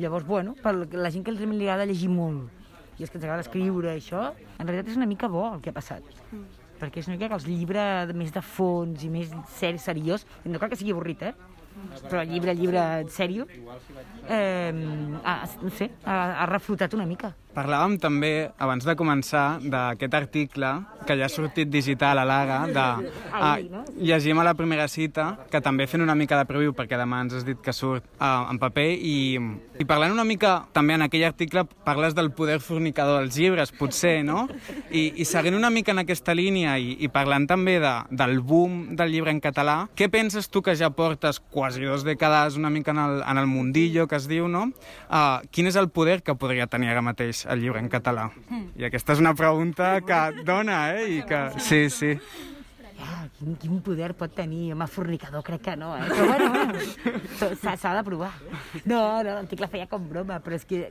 Llavors, 0.00 0.26
bueno, 0.26 0.56
per 0.62 0.72
la 0.74 1.10
gent 1.12 1.24
que 1.24 1.34
li 1.34 1.68
agrada 1.68 1.86
llegir 1.86 2.08
molt, 2.10 2.48
i 2.98 3.04
és 3.04 3.10
que 3.10 3.18
ens 3.18 3.24
agrada 3.26 3.44
escriure, 3.44 3.92
això, 3.92 4.32
en 4.58 4.66
realitat 4.66 4.92
és 4.92 4.98
una 5.00 5.08
mica 5.08 5.28
bo 5.28 5.46
el 5.54 5.62
que 5.62 5.72
ha 5.72 5.76
passat. 5.76 6.04
Mm. 6.30 6.44
Perquè 6.80 7.02
és 7.02 7.08
una 7.08 7.16
mica 7.16 7.28
que 7.30 7.38
els 7.38 7.46
llibres 7.46 8.12
més 8.18 8.32
de 8.34 8.42
fons 8.42 9.04
i 9.06 9.10
més 9.12 9.32
seri, 9.54 9.78
seriós, 9.78 10.26
no 10.44 10.58
cal 10.58 10.72
que 10.72 10.78
sigui 10.80 10.94
avorrit, 10.96 11.22
eh? 11.30 11.34
però 12.08 12.22
llibre, 12.26 12.54
llibre 12.54 12.82
sèrio, 13.10 13.46
eh, 14.28 14.72
ha, 15.24 15.34
no 15.62 15.70
sé, 15.78 15.88
ha, 16.04 16.16
ha 16.42 16.46
reflotat 16.50 16.94
una 16.98 17.06
mica. 17.08 17.32
Parlàvem 17.52 17.98
també, 18.00 18.48
abans 18.64 18.84
de 18.88 18.94
començar, 18.96 19.60
d'aquest 19.60 20.14
article 20.16 20.70
que 21.06 21.16
ja 21.18 21.26
ha 21.26 21.32
sortit 21.32 21.68
digital 21.68 22.22
a 22.22 22.24
l'Ara, 22.24 22.60
de 22.70 22.84
ah, 23.32 23.58
llegim 23.98 24.38
a 24.40 24.46
la 24.46 24.54
primera 24.56 24.86
cita, 24.88 25.26
que 25.50 25.60
també 25.60 25.86
fent 25.90 26.04
una 26.04 26.14
mica 26.16 26.38
de 26.38 26.46
preview, 26.48 26.72
perquè 26.76 26.96
demà 26.96 27.20
ens 27.26 27.36
has 27.36 27.44
dit 27.44 27.60
que 27.60 27.74
surt 27.76 28.06
ah, 28.18 28.46
en 28.48 28.60
paper, 28.62 28.86
i, 28.96 29.16
i 29.82 29.86
parlant 29.88 30.14
una 30.14 30.24
mica, 30.24 30.54
també 30.72 30.96
en 30.96 31.04
aquell 31.08 31.26
article, 31.28 31.66
parles 31.84 32.16
del 32.16 32.30
poder 32.32 32.60
fornicador 32.64 33.20
dels 33.20 33.36
llibres, 33.36 33.74
potser, 33.76 34.22
no? 34.24 34.46
I, 34.88 35.10
i 35.20 35.28
seguint 35.28 35.58
una 35.58 35.72
mica 35.74 35.92
en 35.92 36.00
aquesta 36.04 36.32
línia 36.38 36.78
i, 36.80 36.96
i 37.04 37.12
parlant 37.12 37.44
també 37.50 37.76
de, 37.82 37.92
del 38.16 38.38
boom 38.40 38.96
del 38.96 39.12
llibre 39.12 39.34
en 39.34 39.42
català, 39.44 39.76
què 39.98 40.08
penses 40.12 40.48
tu 40.48 40.64
que 40.64 40.76
ja 40.78 40.92
portes 40.96 41.42
quasi 41.52 41.84
dos 41.84 42.06
dècades 42.08 42.56
una 42.56 42.72
mica 42.72 42.96
en 42.96 43.02
el, 43.04 43.20
en 43.28 43.44
el 43.44 43.50
mundillo, 43.50 44.08
que 44.08 44.16
es 44.16 44.30
diu, 44.30 44.48
no? 44.48 44.70
Uh, 45.12 45.42
quin 45.52 45.68
és 45.68 45.76
el 45.76 45.90
poder 45.92 46.22
que 46.24 46.38
podria 46.38 46.70
tenir 46.70 46.92
ara 46.92 47.04
mateix 47.04 47.41
el 47.50 47.62
llibre 47.62 47.82
en 47.82 47.90
català? 47.92 48.28
I 48.78 48.88
aquesta 48.88 49.16
és 49.16 49.22
una 49.22 49.34
pregunta 49.38 49.94
que 50.06 50.22
dona, 50.46 50.84
eh? 50.96 51.06
I 51.18 51.20
que... 51.28 51.42
Sí, 51.62 51.84
sí. 51.90 52.16
Ah, 53.02 53.24
quin, 53.38 53.56
quin 53.58 53.80
poder 53.82 54.12
pot 54.14 54.30
tenir 54.36 54.72
home 54.74 54.86
fornicador? 54.86 55.42
Crec 55.42 55.64
que 55.66 55.76
no, 55.76 55.90
eh? 55.98 56.06
Però 56.06 56.26
bueno, 56.28 56.50
bueno 56.52 57.76
s'ha 57.80 57.94
de 57.96 58.04
provar. 58.06 58.30
No, 58.84 59.00
no, 59.24 59.32
l'article 59.32 59.68
feia 59.72 59.88
com 59.90 60.06
broma, 60.10 60.38
però 60.44 60.54
és 60.58 60.66
que 60.68 60.84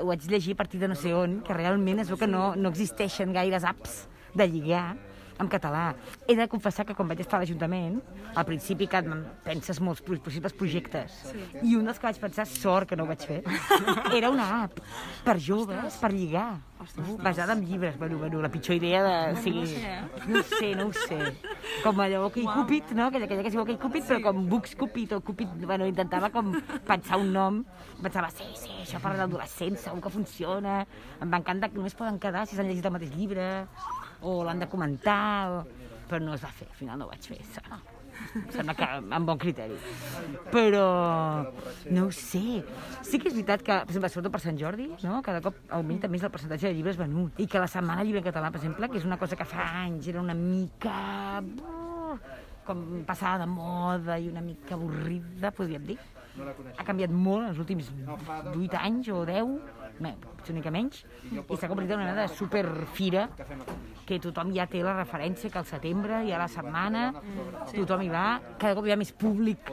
ho 0.00 0.08
vaig 0.08 0.26
llegir 0.30 0.56
a 0.56 0.62
partir 0.62 0.80
de 0.82 0.90
no 0.90 0.98
sé 0.98 1.14
on, 1.14 1.40
que 1.46 1.54
realment 1.54 2.02
es 2.02 2.10
veu 2.10 2.18
que 2.18 2.30
no, 2.30 2.52
no 2.56 2.72
existeixen 2.72 3.34
gaires 3.36 3.66
apps 3.68 4.06
de 4.34 4.48
lligar 4.48 4.96
en 5.42 5.50
català. 5.52 5.84
He 6.26 6.36
de 6.38 6.48
confessar 6.50 6.86
que 6.88 6.96
quan 6.98 7.10
vaig 7.10 7.22
estar 7.24 7.38
a 7.38 7.42
l'Ajuntament, 7.42 8.00
al 8.34 8.48
principi 8.48 8.88
que 8.90 9.02
penses 9.44 9.80
molts 9.84 10.02
possibles 10.02 10.56
projectes, 10.56 11.22
sí. 11.30 11.46
i 11.62 11.76
un 11.78 11.88
dels 11.88 12.00
que 12.00 12.08
vaig 12.08 12.20
pensar, 12.22 12.46
sort 12.48 12.90
que 12.90 12.98
no 12.98 13.06
ho 13.06 13.12
vaig 13.12 13.26
fer, 13.28 13.42
era 14.18 14.30
una 14.32 14.48
app 14.62 14.80
per 15.26 15.38
joves, 15.42 15.98
per 16.02 16.12
lligar, 16.14 16.50
Ostres, 16.82 17.16
basada 17.22 17.52
en 17.52 17.64
llibres. 17.64 17.96
Bueno, 17.96 18.18
bueno, 18.18 18.42
la 18.42 18.48
pitjor 18.48 18.76
idea 18.76 19.02
de... 19.04 19.32
O 19.32 19.42
sigui, 19.42 19.76
no 20.26 20.40
ho 20.40 20.42
sé, 20.42 20.74
no 20.74 20.86
ho 20.88 20.92
sé. 20.92 21.18
Com 21.84 22.00
allò 22.02 22.26
que 22.34 22.42
Cupid, 22.42 22.90
no? 22.96 23.06
Aquella, 23.06 23.28
aquella 23.28 23.44
que 23.44 23.52
es 23.52 23.54
diu 23.54 23.64
que 23.68 23.76
Cupid, 23.78 24.06
però 24.08 24.18
com 24.24 24.42
Books 24.50 24.74
Cupid 24.80 25.14
o 25.14 25.20
Cupid, 25.22 25.62
bueno, 25.62 25.86
intentava 25.86 26.32
com 26.34 26.50
pensar 26.88 27.20
un 27.22 27.30
nom, 27.36 27.60
pensava, 28.02 28.32
sí, 28.34 28.48
sí, 28.58 28.72
això 28.82 28.98
per 29.02 29.14
l'adolescència, 29.14 29.84
segur 29.84 30.02
que 30.02 30.14
funciona, 30.16 30.80
em 31.22 31.30
va 31.30 31.38
encantar 31.38 31.70
que 31.70 31.78
només 31.78 31.94
poden 31.94 32.18
quedar 32.22 32.48
si 32.48 32.58
s'han 32.58 32.66
llegit 32.66 32.90
el 32.90 32.96
mateix 32.96 33.14
llibre, 33.14 33.46
o 34.22 34.42
l'han 34.46 34.62
de 34.62 34.70
comentar, 34.70 35.24
o... 35.50 35.64
però 36.08 36.22
no 36.22 36.36
es 36.36 36.44
va 36.44 36.52
fer, 36.52 36.68
al 36.70 36.78
final 36.78 36.98
no 36.98 37.08
ho 37.08 37.12
vaig 37.12 37.28
fer, 37.32 37.42
no. 37.70 37.80
sembla 38.52 38.74
que 38.76 38.86
amb 38.86 39.26
bon 39.26 39.40
criteri. 39.40 39.76
Però, 40.52 40.86
no 41.94 42.06
ho 42.06 42.12
sé. 42.14 42.62
Sí 43.06 43.18
que 43.18 43.30
és 43.30 43.36
veritat 43.36 43.64
que, 43.64 43.78
per 43.82 43.90
exemple, 43.90 44.12
sobretot 44.12 44.36
per 44.36 44.42
Sant 44.44 44.60
Jordi, 44.60 44.88
no? 45.04 45.20
cada 45.24 45.42
cop 45.44 45.58
augmenta 45.78 46.10
més 46.12 46.24
el 46.24 46.32
percentatge 46.34 46.68
de 46.68 46.76
llibres 46.76 47.00
venuts. 47.00 47.40
I 47.42 47.48
que 47.50 47.62
la 47.62 47.70
Setmana 47.70 48.04
Llibre 48.06 48.22
en 48.22 48.28
Català, 48.28 48.52
per 48.52 48.62
exemple, 48.62 48.90
que 48.92 49.00
és 49.00 49.08
una 49.08 49.18
cosa 49.20 49.38
que 49.38 49.48
fa 49.48 49.68
anys 49.84 50.08
era 50.12 50.22
una 50.22 50.36
mica... 50.38 50.96
com 52.62 52.82
passada 53.02 53.42
de 53.42 53.50
moda 53.50 54.16
i 54.22 54.28
una 54.30 54.42
mica 54.44 54.76
avorrida, 54.76 55.50
podríem 55.50 55.86
dir. 55.88 55.96
Ha 56.78 56.84
canviat 56.86 57.10
molt 57.10 57.48
els 57.48 57.58
últims 57.60 57.88
8 58.06 58.78
anys 58.78 59.10
o 59.12 59.24
10, 59.26 59.56
potser 59.66 59.81
una 60.10 60.58
mica 60.58 60.72
menys, 60.74 61.02
i 61.30 61.38
s'ha 61.38 61.68
convertit 61.70 61.94
en 61.94 62.00
una 62.00 62.08
mena 62.08 62.22
de 62.22 62.28
superfira 62.34 63.28
que 64.06 64.18
tothom 64.22 64.50
ja 64.54 64.66
té 64.70 64.82
la 64.82 64.94
referència 64.96 65.50
que 65.50 65.60
al 65.60 65.68
setembre 65.68 66.22
hi 66.26 66.32
ha 66.34 66.40
la 66.42 66.48
setmana, 66.50 67.04
tothom 67.70 68.02
hi 68.02 68.10
va, 68.12 68.26
cada 68.58 68.74
cop 68.78 68.88
hi 68.88 68.94
ha 68.94 68.98
més 69.00 69.12
públic, 69.14 69.70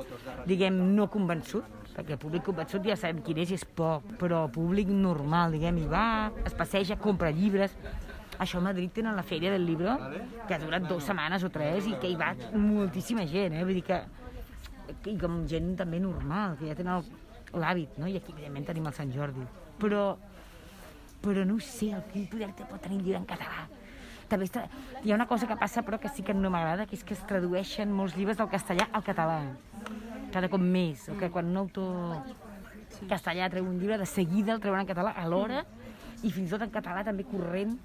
diguem, 0.49 0.77
no 0.95 1.09
convençut, 1.11 1.65
perquè 1.95 2.15
el 2.15 2.21
públic 2.21 2.45
convençut 2.45 2.85
ja 2.85 2.97
sabem 2.99 3.23
quin 3.25 3.41
és 3.43 3.55
és 3.57 3.65
poc, 3.65 4.05
però 4.21 4.45
públic 4.53 4.91
normal, 4.93 5.57
diguem, 5.57 5.81
hi 5.81 5.89
va, 5.89 6.05
es 6.45 6.55
passeja, 6.57 6.99
compra 7.01 7.33
llibres, 7.33 7.75
això 8.39 8.61
a 8.61 8.63
Madrid 8.69 8.93
tenen 8.95 9.17
la 9.17 9.25
Fèria 9.25 9.51
del 9.51 9.65
Llibre, 9.67 9.97
que 10.47 10.55
ha 10.55 10.61
durat 10.61 10.85
dues 10.87 11.03
setmanes 11.03 11.43
o 11.43 11.49
tres 11.51 11.89
i 11.89 11.97
que 11.99 12.07
hi 12.07 12.15
va 12.19 12.31
moltíssima 12.55 13.25
gent, 13.27 13.57
eh? 13.57 13.65
vull 13.67 13.81
dir 13.81 13.87
que 13.89 14.03
i 15.11 15.17
com 15.19 15.41
gent 15.49 15.73
també 15.77 15.99
normal, 16.01 16.55
que 16.59 16.69
ja 16.69 16.77
tenen 16.77 17.03
l'hàbit, 17.59 17.97
no? 17.99 18.07
I 18.07 18.15
aquí, 18.21 18.31
evidentment, 18.31 18.69
tenim 18.69 18.87
el 18.87 18.95
Sant 18.95 19.11
Jordi 19.13 19.43
però, 19.79 20.17
però 21.23 21.45
no 21.47 21.57
ho 21.57 21.63
sé, 21.63 21.93
el 21.95 22.05
quin 22.11 22.27
poder 22.31 22.51
té 22.57 22.67
pot 22.67 22.81
tenir 22.83 22.99
llibre 23.01 23.21
en 23.21 23.27
català. 23.29 23.67
També 24.29 24.45
està, 24.45 24.67
hi 25.01 25.11
ha 25.11 25.17
una 25.17 25.25
cosa 25.29 25.47
que 25.49 25.57
passa 25.57 25.81
però 25.85 25.97
que 26.01 26.11
sí 26.13 26.23
que 26.25 26.35
no 26.37 26.51
m'agrada, 26.53 26.85
que 26.85 26.95
és 26.99 27.03
que 27.03 27.15
es 27.17 27.23
tradueixen 27.29 27.91
molts 27.95 28.17
llibres 28.17 28.37
del 28.37 28.51
castellà 28.51 28.89
al 28.93 29.05
català. 29.05 29.39
Cada 30.33 30.51
cop 30.51 30.61
més, 30.61 31.07
o 31.09 31.17
que 31.17 31.31
quan 31.33 31.49
un 31.49 31.63
autor 31.63 32.19
castellà 33.09 33.47
treu 33.49 33.65
un 33.65 33.79
llibre, 33.79 33.97
de 33.97 34.05
seguida 34.05 34.53
el 34.53 34.61
treuen 34.61 34.83
en 34.83 34.89
català 34.89 35.15
alhora, 35.17 35.63
i 36.21 36.29
fins 36.29 36.49
i 36.49 36.51
tot 36.51 36.67
en 36.67 36.73
català 36.73 37.01
també 37.07 37.25
corrent, 37.25 37.79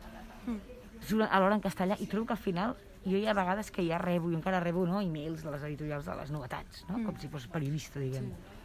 alhora 1.31 1.55
en 1.55 1.65
castellà, 1.65 1.97
i 2.01 2.11
trobo 2.11 2.29
que 2.29 2.37
al 2.37 2.43
final 2.43 2.77
jo 3.05 3.17
hi 3.17 3.25
ha 3.29 3.37
vegades 3.37 3.71
que 3.73 3.85
ja 3.87 4.01
rebo, 4.01 4.31
i 4.33 4.37
encara 4.37 4.61
rebo 4.61 4.85
no, 4.89 5.01
e-mails 5.01 5.45
de 5.45 5.53
les 5.55 5.65
editorials 5.71 6.05
de 6.09 6.19
les 6.21 6.33
novetats, 6.35 6.85
no? 6.91 7.01
com 7.07 7.17
si 7.21 7.33
fos 7.33 7.49
periodista, 7.53 8.03
diguem. 8.03 8.29
Sí 8.33 8.64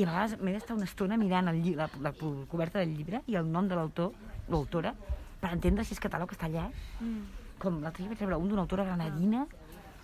i 0.00 0.04
a 0.04 0.08
vegades 0.08 0.38
m'he 0.40 0.54
d'estar 0.54 0.76
una 0.78 0.86
estona 0.88 1.18
mirant 1.20 1.50
el, 1.50 1.60
la, 1.76 1.86
la, 2.00 2.12
la 2.16 2.46
coberta 2.48 2.80
del 2.80 2.94
llibre 2.96 3.20
i 3.28 3.36
el 3.36 3.48
nom 3.52 3.68
de 3.68 3.76
l'autor, 3.76 4.14
l'autora, 4.48 4.94
per 5.40 5.50
entendre 5.52 5.84
si 5.84 5.92
és 5.92 6.00
català 6.00 6.24
o 6.24 6.30
castellà. 6.30 6.68
Mm. 7.04 7.20
Com 7.60 7.82
l'altre 7.84 8.04
dia 8.04 8.12
vaig 8.12 8.22
rebre 8.24 8.38
un 8.40 8.48
d'una 8.48 8.64
autora 8.64 8.86
granadina, 8.88 9.44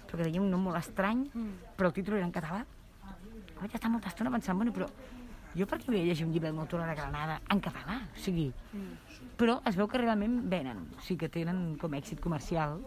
però 0.05 0.19
que 0.19 0.27
deia 0.27 0.43
un 0.43 0.51
nom 0.53 0.69
molt 0.69 0.77
estrany, 0.83 1.25
mm. 1.33 1.73
però 1.79 1.89
el 1.89 1.97
títol 1.97 2.19
era 2.19 2.29
en 2.29 2.35
català. 2.35 2.61
Vaig 3.57 3.73
estar 3.73 3.89
molta 3.89 4.13
estona 4.13 4.33
pensant, 4.35 4.61
bueno, 4.61 4.75
però 4.77 4.91
jo 5.57 5.65
per 5.65 5.81
què 5.81 5.89
volia 5.89 6.05
llegir 6.05 6.27
un 6.27 6.35
llibre 6.35 6.53
d'una 6.53 6.67
autora 6.67 6.91
de 6.91 6.97
Granada 6.99 7.41
en 7.55 7.63
català? 7.65 8.03
O 8.13 8.21
sigui, 8.21 8.51
mm. 8.53 9.31
però 9.41 9.63
es 9.65 9.81
veu 9.81 9.89
que 9.89 10.03
realment 10.03 10.43
venen, 10.53 10.85
o 10.93 11.01
sigui 11.01 11.25
que 11.25 11.33
tenen 11.41 11.71
com 11.81 11.97
èxit 11.97 12.21
comercial 12.21 12.83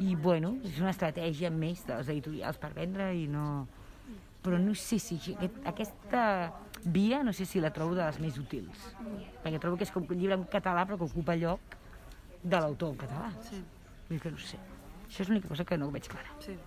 i 0.00 0.12
bueno, 0.16 0.58
és 0.64 0.76
una 0.80 0.92
estratègia 0.92 1.48
més 1.52 1.86
de 1.88 1.96
les 1.96 2.12
editorials 2.12 2.60
per 2.60 2.74
vendre 2.76 3.14
i 3.16 3.24
no 3.28 3.46
però 4.42 4.58
no 4.58 4.74
sé 4.74 4.98
si 5.02 5.20
aquest, 5.36 5.60
aquesta 5.68 6.24
via 6.84 7.22
no 7.22 7.32
sé 7.32 7.46
si 7.46 7.62
la 7.62 7.70
trobo 7.74 7.94
de 7.94 8.02
les 8.04 8.18
més 8.22 8.40
útils 8.42 8.88
perquè 9.44 9.60
trobo 9.62 9.78
que 9.78 9.86
és 9.86 9.94
com 9.94 10.04
un 10.08 10.18
llibre 10.18 10.38
en 10.40 10.44
català 10.50 10.84
però 10.88 10.98
que 10.98 11.08
ocupa 11.10 11.38
lloc 11.38 11.78
de 12.42 12.58
l'autor 12.58 12.92
en 12.94 13.00
català 13.04 13.30
sí. 13.48 13.62
Vull 14.10 14.20
que 14.20 14.34
no 14.34 14.42
sé 14.42 14.58
això 15.06 15.22
és 15.22 15.30
l'única 15.30 15.50
cosa 15.52 15.66
que 15.68 15.78
no 15.78 15.88
ho 15.88 15.94
veig 15.94 16.10
clara 16.10 16.36
sí. 16.42 16.58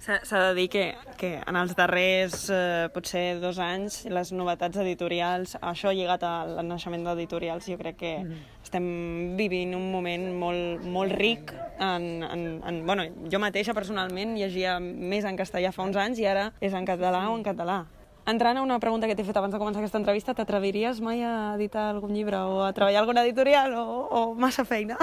S'ha 0.00 0.38
de 0.46 0.54
dir 0.56 0.70
que, 0.72 0.82
que 1.20 1.28
en 1.44 1.56
els 1.60 1.74
darrers, 1.76 2.46
eh, 2.48 2.86
potser 2.94 3.34
dos 3.42 3.58
anys, 3.60 3.98
les 4.08 4.30
novetats 4.32 4.80
editorials, 4.80 5.58
això 5.60 5.92
lligat 5.92 6.24
al 6.24 6.54
naixement 6.64 7.04
d'editorials, 7.04 7.68
jo 7.68 7.76
crec 7.76 7.98
que 8.00 8.12
mm. 8.22 8.38
Estem 8.70 9.34
vivint 9.34 9.74
un 9.74 9.90
moment 9.90 10.28
molt, 10.38 10.84
molt 10.86 11.14
ric 11.18 11.50
en, 11.82 12.22
en, 12.22 12.42
en... 12.62 12.84
Bueno, 12.86 13.08
jo 13.26 13.40
mateixa 13.42 13.74
personalment 13.74 14.36
llegia 14.38 14.78
més 14.80 15.26
en 15.26 15.38
castellà 15.38 15.72
fa 15.74 15.82
uns 15.82 15.98
anys 15.98 16.20
i 16.22 16.28
ara 16.30 16.52
és 16.62 16.76
en 16.76 16.86
català 16.86 17.26
o 17.32 17.34
en 17.34 17.42
català. 17.42 17.82
Entrant 18.30 18.60
a 18.60 18.62
una 18.62 18.76
pregunta 18.78 19.08
que 19.08 19.16
t'he 19.18 19.24
fet 19.26 19.38
abans 19.40 19.50
de 19.50 19.58
començar 19.58 19.80
aquesta 19.80 19.98
entrevista, 19.98 20.36
t'atreviries 20.38 21.00
mai 21.02 21.24
a 21.26 21.56
editar 21.56 21.88
algun 21.90 22.12
llibre 22.14 22.38
o 22.46 22.60
a 22.62 22.70
treballar 22.76 23.00
alguna 23.02 23.24
editorial 23.26 23.74
o, 23.80 23.84
o 24.06 24.20
massa 24.38 24.62
feina? 24.68 25.00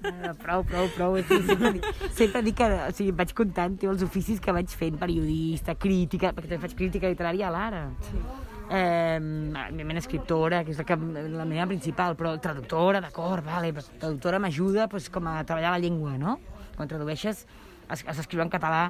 No, 0.00 0.32
prou, 0.40 0.64
prou, 0.64 0.88
prou. 0.94 1.18
Sí, 1.20 1.42
sempre, 1.44 1.74
dic, 1.76 1.88
sempre 2.16 2.44
dic 2.46 2.56
que 2.56 2.70
o 2.72 2.92
sigui, 2.94 3.12
vaig 3.18 3.34
comptant 3.36 3.76
tio, 3.76 3.92
els 3.92 4.06
oficis 4.06 4.40
que 4.40 4.54
vaig 4.54 4.72
fent, 4.72 4.96
periodista, 5.02 5.76
crítica, 5.76 6.32
perquè 6.32 6.54
també 6.54 6.62
faig 6.64 6.78
crítica 6.78 7.12
literària 7.12 7.50
a 7.50 7.52
l'ara. 7.58 7.84
Sí. 8.08 8.22
Eh, 8.70 9.18
evidentment 9.18 9.98
escriptora, 9.98 10.60
que 10.62 10.70
és 10.70 10.78
la, 10.78 10.84
que, 10.86 10.94
la 10.94 11.46
meva 11.48 11.66
principal, 11.66 12.14
però 12.18 12.36
traductora, 12.38 13.00
d'acord, 13.02 13.42
vale, 13.42 13.72
però 13.74 13.82
traductora 13.98 14.38
m'ajuda 14.38 14.86
pues, 14.92 15.08
com 15.10 15.26
a 15.26 15.40
treballar 15.42 15.72
la 15.74 15.80
llengua, 15.82 16.14
no? 16.20 16.36
Quan 16.76 16.90
tradueixes, 16.90 17.46
has, 17.88 18.04
has 18.06 18.20
d'escriure 18.20 18.46
en 18.46 18.52
català 18.52 18.84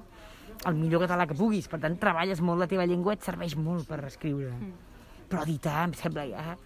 el 0.69 0.77
millor 0.77 1.07
català 1.07 1.25
que 1.27 1.37
puguis. 1.38 1.69
Per 1.73 1.81
tant, 1.81 1.97
treballes 2.01 2.43
molt 2.45 2.61
la 2.61 2.69
teva 2.69 2.85
llengua, 2.88 3.16
et 3.16 3.25
serveix 3.25 3.57
molt 3.57 3.88
per 3.88 4.03
escriure. 4.09 4.53
Mm. 4.53 4.75
Però 5.31 5.47
editar 5.47 5.87
em 5.87 5.95
sembla 5.97 6.27
ja, 6.29 6.59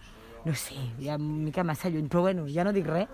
no 0.45 0.55
sé, 0.59 0.81
ja 0.99 1.15
una 1.21 1.45
mica 1.47 1.63
massa 1.63 1.93
lluny. 1.93 2.09
Però 2.11 2.25
bueno, 2.27 2.49
ja 2.51 2.67
no 2.67 2.73
dic 2.75 2.89
res, 2.91 3.13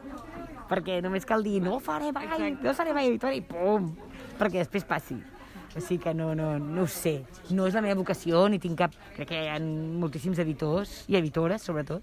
perquè 0.71 1.01
només 1.05 1.29
cal 1.29 1.45
dir 1.45 1.59
no 1.61 1.77
faré 1.83 2.09
mai, 2.15 2.25
Exacte. 2.31 2.65
no 2.65 2.75
seré 2.79 2.97
mai 2.97 3.11
editora 3.11 3.37
i 3.37 3.45
pum, 3.45 3.91
perquè 4.41 4.63
després 4.63 4.89
passi. 4.89 5.19
O 5.77 5.81
sigui 5.81 6.01
que 6.03 6.15
no, 6.15 6.33
no, 6.35 6.57
no 6.59 6.83
ho 6.83 6.91
sé. 6.91 7.21
No 7.55 7.69
és 7.69 7.77
la 7.77 7.83
meva 7.85 7.99
vocació, 7.99 8.49
ni 8.51 8.59
tinc 8.63 8.79
cap... 8.81 8.97
Crec 9.15 9.31
que 9.31 9.45
hi 9.45 9.51
ha 9.53 9.59
moltíssims 9.61 10.41
editors, 10.43 11.05
i 11.07 11.19
editores, 11.21 11.63
sobretot, 11.63 12.03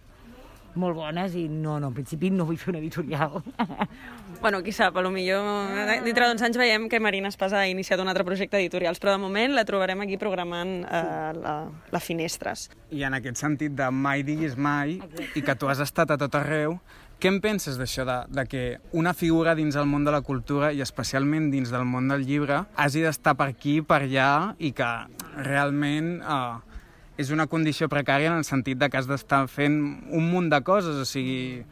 molt 0.77 0.95
bones 0.95 1.35
i 1.35 1.47
no, 1.49 1.77
no, 1.81 1.89
en 1.89 1.95
principi 1.97 2.29
no 2.31 2.45
vull 2.47 2.59
fer 2.61 2.71
un 2.71 2.79
editorial. 2.79 3.41
bueno, 4.43 4.61
qui 4.63 4.73
sap, 4.75 4.95
potser 4.95 6.03
dintre 6.05 6.29
d'uns 6.29 6.45
anys 6.45 6.59
veiem 6.61 6.87
que 6.91 7.01
Marina 7.03 7.31
Espasa 7.33 7.63
ha 7.63 7.71
iniciat 7.71 7.99
un 8.03 8.11
altre 8.11 8.25
projecte 8.27 8.59
editorials, 8.61 9.01
però 9.03 9.15
de 9.15 9.23
moment 9.23 9.55
la 9.57 9.65
trobarem 9.67 10.05
aquí 10.05 10.19
programant 10.21 10.77
eh, 10.85 11.33
la, 11.41 11.57
la 11.91 12.03
Finestres. 12.03 12.69
I 12.93 13.03
en 13.09 13.17
aquest 13.17 13.41
sentit 13.41 13.75
de 13.75 13.89
mai 13.91 14.23
diguis 14.27 14.55
mai, 14.55 14.99
i 15.35 15.43
que 15.43 15.57
tu 15.57 15.71
has 15.71 15.81
estat 15.83 16.13
a 16.13 16.19
tot 16.21 16.39
arreu, 16.39 16.77
què 17.17 17.31
en 17.31 17.39
penses 17.41 17.79
d'això, 17.79 18.03
de, 18.05 18.15
de 18.29 18.43
que 18.45 18.63
una 18.93 19.15
figura 19.17 19.55
dins 19.57 19.75
el 19.79 19.87
món 19.89 20.03
de 20.05 20.13
la 20.13 20.21
cultura 20.21 20.69
i 20.69 20.83
especialment 20.85 21.49
dins 21.49 21.71
del 21.73 21.85
món 21.89 22.11
del 22.11 22.27
llibre 22.27 22.59
hagi 22.77 23.01
d'estar 23.01 23.33
per 23.39 23.49
aquí, 23.49 23.79
per 23.81 24.03
allà 24.05 24.53
i 24.61 24.69
que 24.77 24.89
realment 25.41 26.19
eh, 26.21 26.77
és 27.17 27.33
una 27.33 27.47
condició 27.49 27.89
precària 27.89 28.29
en 28.29 28.37
el 28.37 28.45
sentit 28.45 28.77
de 28.77 28.91
que 28.93 29.01
has 29.01 29.09
d'estar 29.09 29.47
fent 29.49 29.81
un 30.13 30.29
munt 30.29 30.51
de 30.53 30.61
coses, 30.61 31.01
o 31.01 31.09
sigui, 31.09 31.65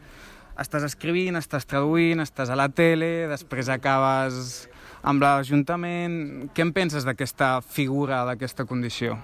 estàs 0.58 0.88
escrivint, 0.90 1.38
estàs 1.38 1.68
traduint, 1.70 2.26
estàs 2.26 2.50
a 2.50 2.58
la 2.58 2.66
tele, 2.66 3.28
després 3.30 3.70
acabes 3.70 4.66
amb 5.06 5.22
l'Ajuntament... 5.22 6.48
Què 6.50 6.66
en 6.66 6.74
penses 6.74 7.06
d'aquesta 7.06 7.60
figura, 7.62 8.24
d'aquesta 8.26 8.66
condició? 8.66 9.14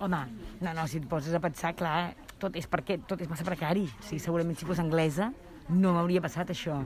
Home, 0.00 0.26
no, 0.60 0.74
no, 0.76 0.84
si 0.88 1.00
et 1.00 1.08
poses 1.08 1.32
a 1.32 1.40
pensar, 1.40 1.72
clar, 1.78 2.10
tot 2.40 2.56
és 2.60 2.68
perquè 2.68 3.00
tot 3.08 3.20
és 3.20 3.32
massa 3.32 3.48
precari. 3.48 3.88
O 3.88 4.04
sigui, 4.04 4.20
segurament 4.20 4.60
si 4.60 4.68
fos 4.68 4.80
anglesa 4.82 5.32
no 5.70 5.94
m'hauria 5.96 6.22
passat 6.24 6.50
això. 6.52 6.78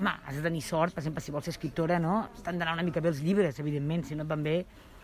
Home, 0.00 0.12
has 0.26 0.38
de 0.38 0.42
tenir 0.42 0.62
sort, 0.66 0.94
per 0.94 1.02
exemple, 1.02 1.22
si 1.22 1.34
vols 1.34 1.46
ser 1.46 1.54
escriptora, 1.54 1.98
no? 2.02 2.28
T'han 2.42 2.58
d'anar 2.58 2.74
una 2.78 2.86
mica 2.86 3.00
bé 3.00 3.12
els 3.12 3.22
llibres, 3.22 3.60
evidentment, 3.62 4.04
si 4.08 4.18
no 4.18 4.26
et 4.26 4.30
van 4.30 4.42
bé, 4.42 4.56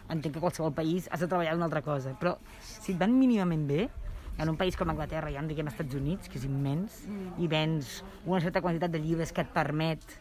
entenc 0.08 0.34
que 0.34 0.42
qualsevol 0.42 0.74
país 0.74 1.08
has 1.12 1.22
de 1.22 1.28
treballar 1.30 1.54
d'una 1.54 1.68
altra 1.68 1.82
cosa. 1.86 2.14
Però 2.18 2.36
si 2.60 2.94
et 2.94 3.00
van 3.00 3.14
mínimament 3.14 3.66
bé, 3.68 3.88
en 4.38 4.48
un 4.48 4.56
país 4.56 4.76
com 4.78 4.90
Anglaterra, 4.90 5.32
ja 5.34 5.42
no 5.42 5.50
diguem 5.50 5.68
Estats 5.70 5.98
Units, 5.98 6.30
que 6.30 6.38
és 6.38 6.46
immens, 6.46 7.02
i 7.42 7.50
vens 7.50 8.00
una 8.24 8.40
certa 8.40 8.62
quantitat 8.62 8.94
de 8.94 9.02
llibres 9.02 9.34
que 9.34 9.42
et 9.42 9.54
permet 9.54 10.18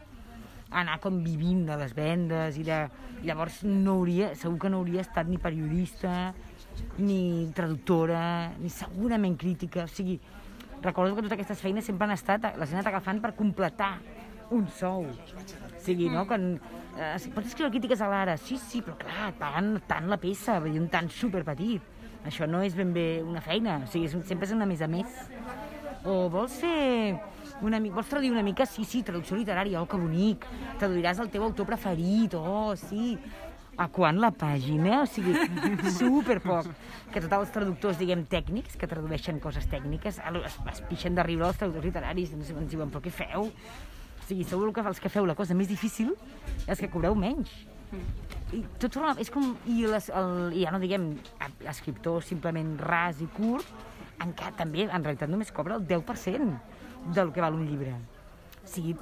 anar 0.70 0.98
com 1.00 1.22
vivint 1.24 1.64
de 1.68 1.76
les 1.80 1.94
vendes 1.96 2.58
i 2.60 2.64
de... 2.66 2.82
llavors 3.24 3.62
no 3.64 3.98
hauria, 3.98 4.34
segur 4.36 4.58
que 4.62 4.70
no 4.70 4.82
hauria 4.82 5.00
estat 5.00 5.30
ni 5.30 5.38
periodista 5.40 6.34
ni 6.98 7.48
traductora 7.56 8.52
ni 8.60 8.68
segurament 8.70 9.38
crítica 9.40 9.86
o 9.86 9.90
sigui, 9.90 10.18
recordo 10.82 11.14
que 11.14 11.22
totes 11.22 11.36
aquestes 11.38 11.60
feines 11.60 11.86
sempre 11.88 12.06
han 12.06 12.14
estat, 12.14 12.50
les 12.56 12.72
han 12.72 12.80
anat 12.80 12.92
agafant 12.92 13.20
per 13.22 13.34
completar 13.38 13.98
un 14.54 14.66
sou 14.72 15.04
o 15.04 15.12
sigui, 15.84 16.08
no? 16.12 16.24
Quan, 16.28 16.54
eh, 16.96 17.14
pots 17.34 17.52
escriure 17.52 17.70
crítiques 17.70 18.00
a 18.00 18.08
l'ara? 18.10 18.36
Sí, 18.36 18.58
sí, 18.58 18.82
però 18.82 18.96
clar, 19.00 19.30
et 19.30 19.38
paguen 19.40 19.80
tant 19.88 20.08
la 20.10 20.18
peça, 20.20 20.58
vull 20.60 20.74
dir, 20.74 20.82
un 20.82 20.90
tant 20.92 21.08
superpetit. 21.08 21.82
Això 22.26 22.48
no 22.50 22.60
és 22.62 22.74
ben 22.74 22.92
bé 22.92 23.22
una 23.22 23.40
feina, 23.40 23.78
o 23.84 23.86
sigui, 23.86 24.08
és, 24.08 24.16
sempre 24.26 24.48
és 24.48 24.52
una 24.52 24.66
més 24.66 24.82
a 24.82 24.88
més. 24.90 25.06
O 26.04 26.28
vols 26.32 26.58
fer 26.60 27.18
una 27.62 27.80
mica, 27.80 27.94
vols 27.94 28.10
traduir 28.10 28.32
una 28.32 28.42
mica? 28.42 28.66
Sí, 28.66 28.84
sí, 28.84 29.02
traducció 29.02 29.38
literària, 29.38 29.80
oh, 29.80 29.86
que 29.86 29.96
bonic. 29.96 30.46
Traduiràs 30.78 31.22
el 31.22 31.30
teu 31.30 31.46
autor 31.46 31.66
preferit, 31.66 32.34
oh, 32.38 32.74
sí. 32.76 33.16
A 33.78 33.86
quan 33.94 34.18
la 34.18 34.32
pàgina? 34.34 35.04
O 35.04 35.06
sigui, 35.06 35.36
super 35.94 36.40
poc. 36.42 36.66
Que 37.12 37.22
tots 37.22 37.36
els 37.36 37.52
traductors, 37.54 37.98
diguem, 38.00 38.24
tècnics, 38.26 38.74
que 38.78 38.88
tradueixen 38.90 39.38
coses 39.42 39.68
tècniques, 39.70 40.18
es, 40.18 40.56
es 40.72 40.80
pixen 40.90 41.14
de 41.14 41.24
riure 41.26 41.46
els 41.46 41.60
traductors 41.60 41.86
literaris, 41.86 42.34
ens, 42.34 42.50
ens 42.50 42.72
diuen, 42.72 42.90
però 42.90 43.04
què 43.04 43.12
feu? 43.14 43.46
O 43.48 44.26
sigui, 44.26 44.42
segur 44.44 44.72
que 44.74 44.82
els 44.82 44.98
que 45.00 45.12
feu 45.12 45.28
la 45.30 45.36
cosa 45.38 45.54
més 45.54 45.70
difícil 45.70 46.10
és 46.66 46.82
que 46.82 46.90
cobreu 46.90 47.14
menys. 47.14 47.54
I 48.52 48.64
tot 48.82 48.98
forma, 48.98 49.14
és 49.22 49.30
com, 49.32 49.46
i, 49.70 49.78
les, 49.86 50.10
el, 50.10 50.34
i 50.58 50.66
ja 50.66 50.74
no 50.74 50.82
diguem 50.82 51.12
escriptor 51.70 52.24
simplement 52.26 52.74
ras 52.82 53.22
i 53.22 53.30
curt, 53.38 53.70
encara 54.24 54.56
també, 54.58 54.88
en 54.88 55.06
realitat 55.06 55.30
només 55.30 55.54
cobra 55.54 55.78
el 55.78 55.86
10% 55.86 57.14
del 57.14 57.32
que 57.32 57.44
val 57.44 57.56
un 57.56 57.64
llibre. 57.68 57.94
O 58.58 58.68
sigui, 58.68 58.98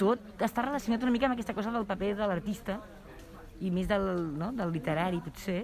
tot 0.00 0.42
està 0.42 0.66
relacionat 0.66 1.06
una 1.06 1.14
mica 1.14 1.30
amb 1.30 1.38
aquesta 1.38 1.54
cosa 1.56 1.70
del 1.72 1.86
paper 1.88 2.14
de 2.18 2.26
l'artista 2.28 2.80
i 3.60 3.70
més 3.72 3.88
del, 3.88 4.08
no, 4.36 4.50
del 4.56 4.72
literari, 4.74 5.20
potser, 5.24 5.62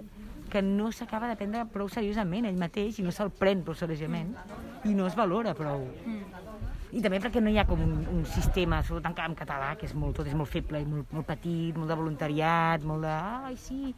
que 0.53 0.61
no 0.63 0.91
s'acaba 0.93 1.31
de 1.31 1.37
prendre 1.41 1.65
prou 1.73 1.89
seriosament 1.89 2.45
ell 2.49 2.59
mateix 2.61 2.99
i 3.01 3.05
no 3.07 3.13
se'l 3.15 3.33
pren 3.33 3.63
prou 3.65 3.77
seriosament 3.79 4.35
i 4.85 4.93
no 4.97 5.07
es 5.09 5.17
valora 5.17 5.55
prou. 5.57 5.87
I 6.93 7.01
també 7.01 7.23
perquè 7.25 7.41
no 7.41 7.49
hi 7.49 7.57
ha 7.57 7.65
com 7.65 7.81
un, 7.81 7.95
un 8.13 8.25
sistema, 8.29 8.83
sobretot 8.85 9.15
en, 9.15 9.31
en 9.31 9.37
català, 9.39 9.71
que 9.81 9.89
és 9.89 9.95
molt, 9.97 10.19
tot 10.19 10.29
és 10.29 10.37
molt 10.37 10.51
feble 10.53 10.83
i 10.83 10.89
molt, 10.89 11.09
molt 11.17 11.29
petit, 11.31 11.73
molt 11.79 11.89
de 11.89 11.97
voluntariat, 11.97 12.85
molt 12.85 13.07
de... 13.07 13.15
Ai, 13.49 13.57
sí, 13.57 13.95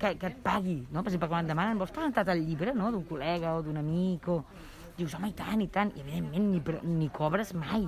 que, 0.00 0.16
que 0.18 0.30
et 0.32 0.40
pagui, 0.42 0.80
no? 0.90 1.04
Per 1.04 1.12
exemple, 1.12 1.30
quan 1.30 1.46
et 1.46 1.52
demanen, 1.52 1.78
vols 1.78 1.94
presentar 1.94 2.26
el 2.34 2.42
llibre, 2.48 2.74
no?, 2.74 2.90
d'un 2.90 3.06
col·lega 3.06 3.54
o 3.54 3.62
d'un 3.62 3.78
amic, 3.78 4.26
o... 4.26 4.40
Dius, 4.98 5.14
home, 5.16 5.30
i 5.30 5.36
tant, 5.38 5.62
i 5.62 5.68
tant, 5.72 5.94
i 5.94 6.02
evidentment 6.02 6.50
ni, 6.50 6.94
ni 6.98 7.08
cobres 7.14 7.54
mai, 7.54 7.86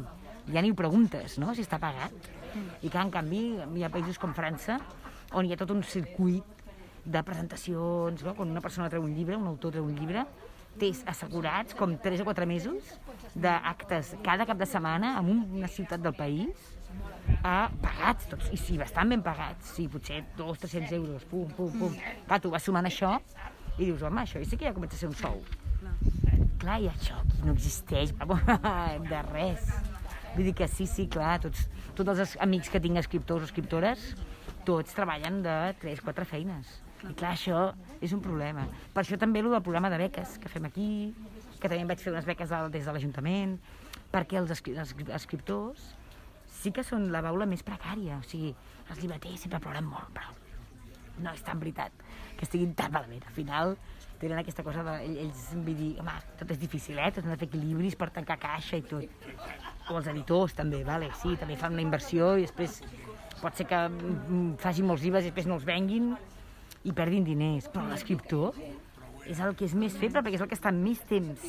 ja 0.55 0.63
ni 0.63 0.71
ho 0.71 0.79
preguntes, 0.79 1.41
no?, 1.43 1.51
si 1.57 1.67
està 1.67 1.83
pagat. 1.83 2.31
I 2.55 2.89
que, 2.93 2.99
en 3.01 3.11
canvi, 3.11 3.43
hi 3.59 3.83
ha 3.83 3.91
països 3.91 4.23
com 4.23 4.37
França, 4.37 4.79
on 5.35 5.47
hi 5.47 5.55
ha 5.55 5.61
tot 5.61 5.73
un 5.75 5.83
circuit 5.83 6.63
de 7.05 7.23
presentacions, 7.27 8.23
no? 8.23 8.35
quan 8.39 8.51
una 8.51 8.63
persona 8.63 8.91
treu 8.91 9.03
un 9.03 9.15
llibre, 9.17 9.37
un 9.37 9.49
autor 9.51 9.75
treu 9.75 9.87
un 9.89 9.97
llibre, 9.99 10.25
tens 10.79 11.03
assegurats 11.11 11.77
com 11.77 11.97
3 12.01 12.23
o 12.23 12.29
4 12.29 12.47
mesos 12.49 12.95
d'actes 13.35 14.15
cada 14.25 14.47
cap 14.49 14.61
de 14.61 14.69
setmana 14.69 15.17
en 15.21 15.33
una 15.59 15.69
ciutat 15.69 16.01
del 16.01 16.15
país 16.17 16.71
a 17.45 17.71
pagats 17.83 18.29
tots, 18.31 18.51
i 18.53 18.59
sí, 18.61 18.77
bastant 18.81 19.11
ben 19.13 19.23
pagats, 19.25 19.75
sí, 19.77 19.89
potser 19.91 20.23
200-300 20.39 20.95
euros, 20.99 21.25
pum, 21.31 21.51
pum, 21.57 21.73
pum. 21.79 21.97
Clar, 22.29 22.41
tu 22.43 22.53
vas 22.53 22.65
sumant 22.65 22.87
això 22.89 23.17
i 23.79 23.87
dius, 23.87 24.03
home, 24.05 24.23
això 24.23 24.43
sí 24.45 24.59
que 24.59 24.69
ja 24.69 24.75
comença 24.77 24.99
a 24.99 25.01
ser 25.01 25.11
un 25.11 25.17
sou. 25.19 25.41
Clar, 26.63 26.79
i 26.85 26.91
això 26.93 27.19
aquí 27.19 27.41
no 27.47 27.57
existeix, 27.57 28.13
de 29.13 29.23
res. 29.31 29.73
Vull 30.35 30.49
dir 30.49 30.55
que 30.57 30.69
sí, 30.71 30.87
sí, 30.89 31.09
clar, 31.13 31.39
tots, 31.43 31.67
tots 31.97 32.13
els 32.15 32.37
amics 32.45 32.71
que 32.73 32.81
tinc 32.85 33.01
escriptors 33.01 33.45
o 33.45 33.51
escriptores, 33.51 34.13
tots 34.67 34.95
treballen 34.97 35.41
de 35.45 35.55
3-4 35.83 36.25
feines. 36.29 36.73
I 37.03 37.15
clar, 37.19 37.33
això 37.35 37.63
és 38.01 38.13
un 38.15 38.21
problema. 38.23 38.67
Per 38.95 39.03
això 39.03 39.19
també 39.19 39.41
el 39.43 39.51
del 39.51 39.63
programa 39.65 39.91
de 39.91 39.99
beques 39.99 40.37
que 40.39 40.49
fem 40.53 40.69
aquí, 40.69 40.89
que 41.59 41.69
també 41.69 41.85
vaig 41.91 42.03
fer 42.03 42.13
unes 42.13 42.27
beques 42.29 42.53
des 42.71 42.85
de 42.87 42.93
l'Ajuntament, 42.95 43.57
perquè 44.13 44.39
els, 44.39 44.51
escri 44.55 44.77
els 44.79 44.95
escriptors 45.17 45.89
sí 46.63 46.71
que 46.71 46.85
són 46.87 47.09
la 47.11 47.23
baula 47.25 47.47
més 47.49 47.65
precària. 47.67 48.21
O 48.21 48.27
sigui, 48.29 48.53
els 48.89 49.01
llibreters 49.03 49.41
sempre 49.49 49.59
ploren 49.65 49.89
molt, 49.89 50.13
però 50.15 50.31
no 51.23 51.33
és 51.35 51.43
tan 51.45 51.59
veritat 51.61 51.93
que 52.39 52.47
estiguin 52.47 52.73
tan 52.79 52.93
malament. 52.95 53.25
Al 53.27 53.35
final 53.35 53.75
tenen 54.21 54.39
aquesta 54.39 54.63
cosa 54.63 54.85
de... 54.87 54.95
ell- 55.05 55.19
Ells, 55.27 55.49
vull 55.57 55.75
dir, 55.77 55.91
home, 56.01 56.15
tot 56.39 56.51
és 56.55 56.61
difícil, 56.63 56.99
eh? 57.03 57.11
Tot 57.11 57.25
han 57.27 57.35
de 57.35 57.39
fer 57.41 57.49
equilibris 57.51 57.97
per 57.99 58.11
tancar 58.15 58.39
caixa 58.43 58.79
i 58.79 58.85
tot. 58.87 59.27
O 59.91 59.99
els 59.99 60.07
editors, 60.13 60.55
també, 60.55 60.85
vale? 60.87 61.11
Sí, 61.19 61.35
també 61.41 61.57
fan 61.59 61.75
una 61.75 61.83
inversió 61.85 62.37
i 62.39 62.47
després 62.47 62.79
pot 63.43 63.59
ser 63.59 63.67
que 63.69 63.81
mm, 63.89 64.55
facin 64.63 64.87
molts 64.89 65.03
llibres 65.05 65.27
i 65.27 65.33
després 65.33 65.49
no 65.51 65.59
els 65.59 65.67
venguin 65.67 66.13
i 66.87 66.95
perdin 66.95 67.27
diners. 67.27 67.69
Però 67.73 67.85
l'escriptor 67.91 68.57
és 69.29 69.39
el 69.43 69.55
que 69.59 69.67
és 69.69 69.75
més 69.79 69.95
feble 69.99 70.23
perquè 70.23 70.39
és 70.39 70.45
el 70.45 70.51
que 70.51 70.59
està 70.59 70.73
més 70.75 71.03
temps 71.11 71.47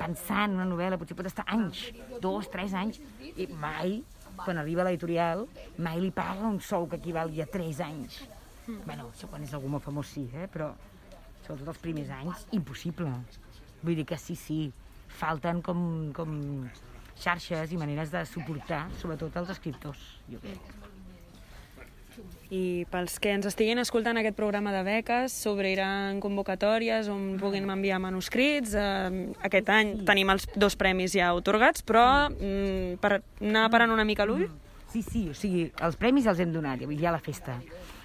pensant 0.00 0.56
una 0.56 0.66
novel·la, 0.68 0.98
potser 1.00 1.16
pot 1.18 1.28
estar 1.28 1.44
anys, 1.52 1.90
dos, 2.24 2.48
tres 2.52 2.74
anys, 2.76 3.00
i 3.36 3.46
mai, 3.52 3.98
quan 4.40 4.60
arriba 4.60 4.84
a 4.84 4.88
l'editorial, 4.88 5.44
mai 5.84 6.00
li 6.00 6.12
paga 6.14 6.48
un 6.48 6.60
sou 6.64 6.88
que 6.88 7.00
equivalgui 7.00 7.42
a 7.44 7.48
tres 7.50 7.82
anys. 7.84 8.22
Bueno, 8.86 9.10
això 9.10 9.28
quan 9.28 9.44
és 9.44 9.52
algú 9.56 9.68
molt 9.72 9.84
famós 9.84 10.12
sí, 10.14 10.24
eh? 10.32 10.46
però 10.50 10.70
sobretot 11.44 11.72
els 11.74 11.82
primers 11.82 12.12
anys, 12.20 12.46
impossible. 12.56 13.12
Vull 13.82 13.98
dir 13.98 14.06
que 14.08 14.18
sí, 14.20 14.36
sí, 14.38 14.60
falten 15.20 15.60
com, 15.64 15.82
com 16.16 16.36
xarxes 17.20 17.74
i 17.74 17.80
maneres 17.80 18.14
de 18.14 18.24
suportar, 18.28 18.86
sobretot 19.02 19.42
els 19.42 19.56
escriptors, 19.56 20.06
jo 20.30 20.40
crec. 20.44 20.79
I 22.50 22.84
pels 22.90 23.20
que 23.22 23.30
ens 23.30 23.46
estiguin 23.46 23.78
escoltant 23.78 24.18
aquest 24.18 24.34
programa 24.34 24.72
de 24.74 24.80
beques, 24.82 25.34
s'obriran 25.44 26.18
convocatòries 26.22 27.06
on 27.12 27.36
puguin 27.38 27.68
enviar 27.70 28.00
manuscrits. 28.02 28.74
Eh, 28.74 29.28
aquest 29.46 29.70
any 29.70 29.92
tenim 30.08 30.32
els 30.34 30.48
dos 30.58 30.74
premis 30.74 31.14
ja 31.14 31.30
otorgats, 31.36 31.86
però 31.86 32.26
mm, 32.26 32.98
per 33.02 33.20
anar 33.20 33.68
parant 33.70 33.94
una 33.94 34.08
mica 34.08 34.26
l'ull, 34.26 34.48
Sí, 34.90 35.04
sí, 35.06 35.20
o 35.30 35.34
sigui, 35.38 35.68
els 35.86 35.94
premis 35.94 36.26
els 36.26 36.40
hem 36.42 36.50
donat, 36.50 36.80
hi 36.82 37.04
ha 37.06 37.12
la 37.14 37.22
festa. 37.22 37.60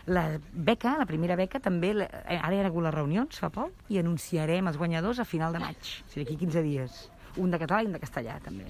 La 0.06 0.26
beca, 0.54 0.92
la 1.00 1.08
primera 1.10 1.34
beca, 1.40 1.58
també, 1.58 1.96
eh, 2.06 2.38
ara 2.38 2.54
hi 2.54 2.60
ha 2.62 2.68
hagut 2.70 2.86
les 2.86 2.94
reunions 2.94 3.42
fa 3.42 3.50
poc 3.50 3.90
i 3.90 3.98
anunciarem 3.98 4.70
els 4.70 4.78
guanyadors 4.78 5.20
a 5.20 5.26
final 5.26 5.56
de 5.56 5.64
maig, 5.64 5.82
o 6.06 6.12
sigui, 6.14 6.28
d'aquí 6.28 6.38
15 6.46 6.62
dies. 6.62 7.00
Un 7.42 7.50
de 7.50 7.58
català 7.58 7.82
i 7.82 7.90
un 7.90 7.98
de 7.98 8.04
castellà, 8.04 8.38
també. 8.46 8.70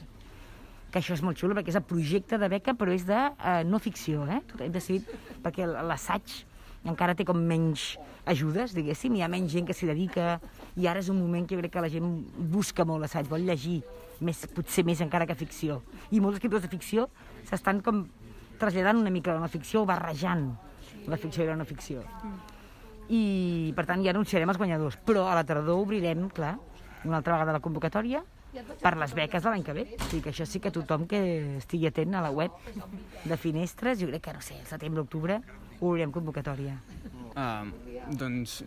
Que 0.96 1.02
això 1.02 1.12
és 1.12 1.22
molt 1.28 1.36
xulo, 1.36 1.52
perquè 1.58 1.74
és 1.74 1.76
el 1.76 1.84
projecte 1.84 2.38
de 2.40 2.48
beca, 2.48 2.72
però 2.80 2.94
és 2.96 3.04
de 3.04 3.18
eh, 3.20 3.64
no 3.68 3.82
ficció, 3.84 4.22
eh? 4.32 4.38
Hem 4.64 4.72
decidit, 4.72 5.10
perquè 5.44 5.66
l'assaig 5.68 6.38
encara 6.88 7.18
té 7.20 7.26
com 7.28 7.36
menys 7.36 7.98
ajudes, 8.32 8.72
diguéssim, 8.78 9.18
hi 9.18 9.24
ha 9.26 9.28
menys 9.28 9.52
gent 9.52 9.66
que 9.68 9.76
s'hi 9.76 9.90
dedica, 9.90 10.38
i 10.80 10.86
ara 10.88 11.02
és 11.04 11.10
un 11.12 11.18
moment 11.20 11.44
que 11.44 11.58
jo 11.58 11.64
crec 11.66 11.74
que 11.74 11.84
la 11.84 11.90
gent 11.92 12.08
busca 12.54 12.86
molt 12.88 13.04
l'assaig, 13.04 13.28
vol 13.28 13.44
llegir, 13.44 13.82
més, 14.24 14.46
potser 14.56 14.86
més 14.88 15.02
encara 15.04 15.28
que 15.28 15.36
ficció. 15.36 15.82
I 16.16 16.22
molts 16.24 16.40
escriptors 16.40 16.64
de 16.64 16.72
ficció 16.72 17.10
s'estan 17.50 17.82
com 17.84 18.06
traslladant 18.62 19.02
una 19.02 19.12
mica 19.12 19.36
la 19.36 19.52
ficció 19.52 19.82
o 19.84 19.90
barrejant 19.90 20.46
la 21.12 21.20
ficció 21.20 21.44
i 21.44 21.50
la 21.50 21.58
no 21.60 21.68
ficció. 21.68 22.06
I, 23.12 23.74
per 23.76 23.84
tant, 23.90 24.00
ja 24.00 24.16
anunciarem 24.16 24.50
els 24.50 24.62
guanyadors. 24.62 24.96
Però 25.04 25.28
a 25.28 25.36
la 25.36 25.44
tardor 25.44 25.84
obrirem, 25.84 26.30
clar, 26.32 26.56
una 27.04 27.20
altra 27.20 27.36
vegada 27.36 27.60
la 27.60 27.62
convocatòria 27.62 28.24
per 28.82 28.94
les 29.00 29.14
beques 29.18 29.44
de 29.44 29.52
l'any 29.52 29.66
que 29.66 29.76
ve. 29.76 29.86
O 29.98 30.08
sigui 30.08 30.24
que 30.26 30.34
això 30.34 30.48
sí 30.50 30.62
que 30.64 30.72
tothom 30.76 31.06
que 31.10 31.22
estigui 31.60 31.90
atent 31.92 32.16
a 32.16 32.24
la 32.26 32.32
web 32.32 32.56
de 33.26 33.38
Finestres, 33.38 34.00
jo 34.02 34.10
crec 34.12 34.28
que, 34.28 34.34
no 34.38 34.42
sé, 34.46 34.58
el 34.60 34.68
setembre-octubre 34.70 35.42
obrirem 35.80 36.14
convocatòria. 36.16 36.78
Uh, 37.36 37.68
doncs 38.16 38.62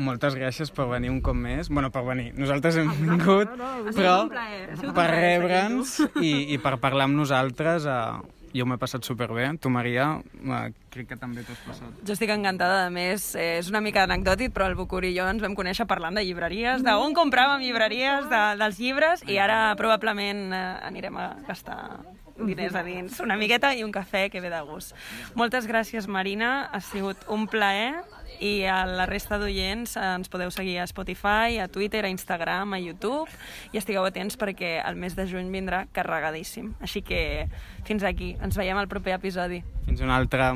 moltes 0.00 0.36
gràcies 0.38 0.70
per 0.72 0.86
venir 0.90 1.10
un 1.12 1.20
cop 1.24 1.36
més. 1.36 1.68
bueno, 1.68 1.90
per 1.90 2.02
venir. 2.06 2.32
Nosaltres 2.38 2.76
hem 2.80 2.90
vingut, 3.00 3.48
ha 3.48 3.70
sigut 3.78 3.96
però 3.96 4.16
un 4.24 4.32
plaer, 4.32 4.60
ha 4.70 4.76
sigut 4.76 4.90
un 4.90 4.94
per 4.96 5.08
rebre'ns 5.10 5.96
i, 6.20 6.32
i 6.54 6.60
per 6.62 6.76
parlar 6.82 7.08
amb 7.08 7.18
nosaltres 7.20 7.88
uh, 7.88 8.20
jo 8.54 8.66
m'he 8.66 8.78
passat 8.80 9.06
superbé. 9.06 9.48
Tu, 9.60 9.70
Maria, 9.70 10.20
eh, 10.20 10.72
crec 10.90 11.10
que 11.12 11.18
també 11.20 11.44
t'ho 11.46 11.54
has 11.54 11.64
passat. 11.66 12.04
Jo 12.06 12.14
estic 12.16 12.32
encantada, 12.34 12.84
a 12.86 12.90
més, 12.90 13.34
és 13.38 13.70
una 13.70 13.82
mica 13.84 14.04
anecdòtic, 14.04 14.54
però 14.54 14.68
el 14.70 14.78
Bucur 14.78 15.04
i 15.06 15.14
jo 15.16 15.26
ens 15.30 15.42
vam 15.42 15.56
conèixer 15.58 15.86
parlant 15.90 16.16
de 16.18 16.24
llibreries, 16.26 16.84
d'on 16.86 17.14
compràvem 17.16 17.62
llibreries, 17.62 18.28
de, 18.30 18.42
dels 18.60 18.80
llibres, 18.82 19.26
i 19.28 19.38
ara 19.38 19.74
probablement 19.78 20.50
eh, 20.52 20.64
anirem 20.90 21.16
a 21.16 21.28
gastar 21.48 21.80
diners 22.40 22.74
a 22.74 22.82
dins, 22.82 23.20
una 23.20 23.36
miqueta 23.36 23.74
i 23.76 23.84
un 23.84 23.92
cafè 23.92 24.28
que 24.32 24.40
ve 24.40 24.50
de 24.52 24.60
gust. 24.64 24.94
Moltes 25.36 25.66
gràcies, 25.68 26.08
Marina, 26.08 26.70
ha 26.72 26.80
sigut 26.80 27.20
un 27.28 27.46
plaer 27.50 28.00
i 28.40 28.64
a 28.64 28.82
la 28.88 29.06
resta 29.06 29.38
d'oients 29.38 29.94
ens 30.00 30.32
podeu 30.32 30.50
seguir 30.50 30.78
a 30.80 30.88
Spotify, 30.88 31.60
a 31.60 31.68
Twitter, 31.68 32.04
a 32.04 32.10
Instagram, 32.12 32.74
a 32.74 32.80
YouTube 32.80 33.28
i 33.74 33.80
estigueu 33.80 34.06
atents 34.08 34.38
perquè 34.40 34.78
el 34.80 34.96
mes 34.96 35.16
de 35.16 35.28
juny 35.28 35.52
vindrà 35.52 35.84
carregadíssim. 35.92 36.72
Així 36.80 37.04
que 37.04 37.46
fins 37.88 38.04
aquí, 38.04 38.34
ens 38.40 38.56
veiem 38.56 38.80
al 38.80 38.88
proper 38.88 39.18
episodi. 39.20 39.62
Fins 39.86 40.00
una 40.00 40.16
altra. 40.16 40.54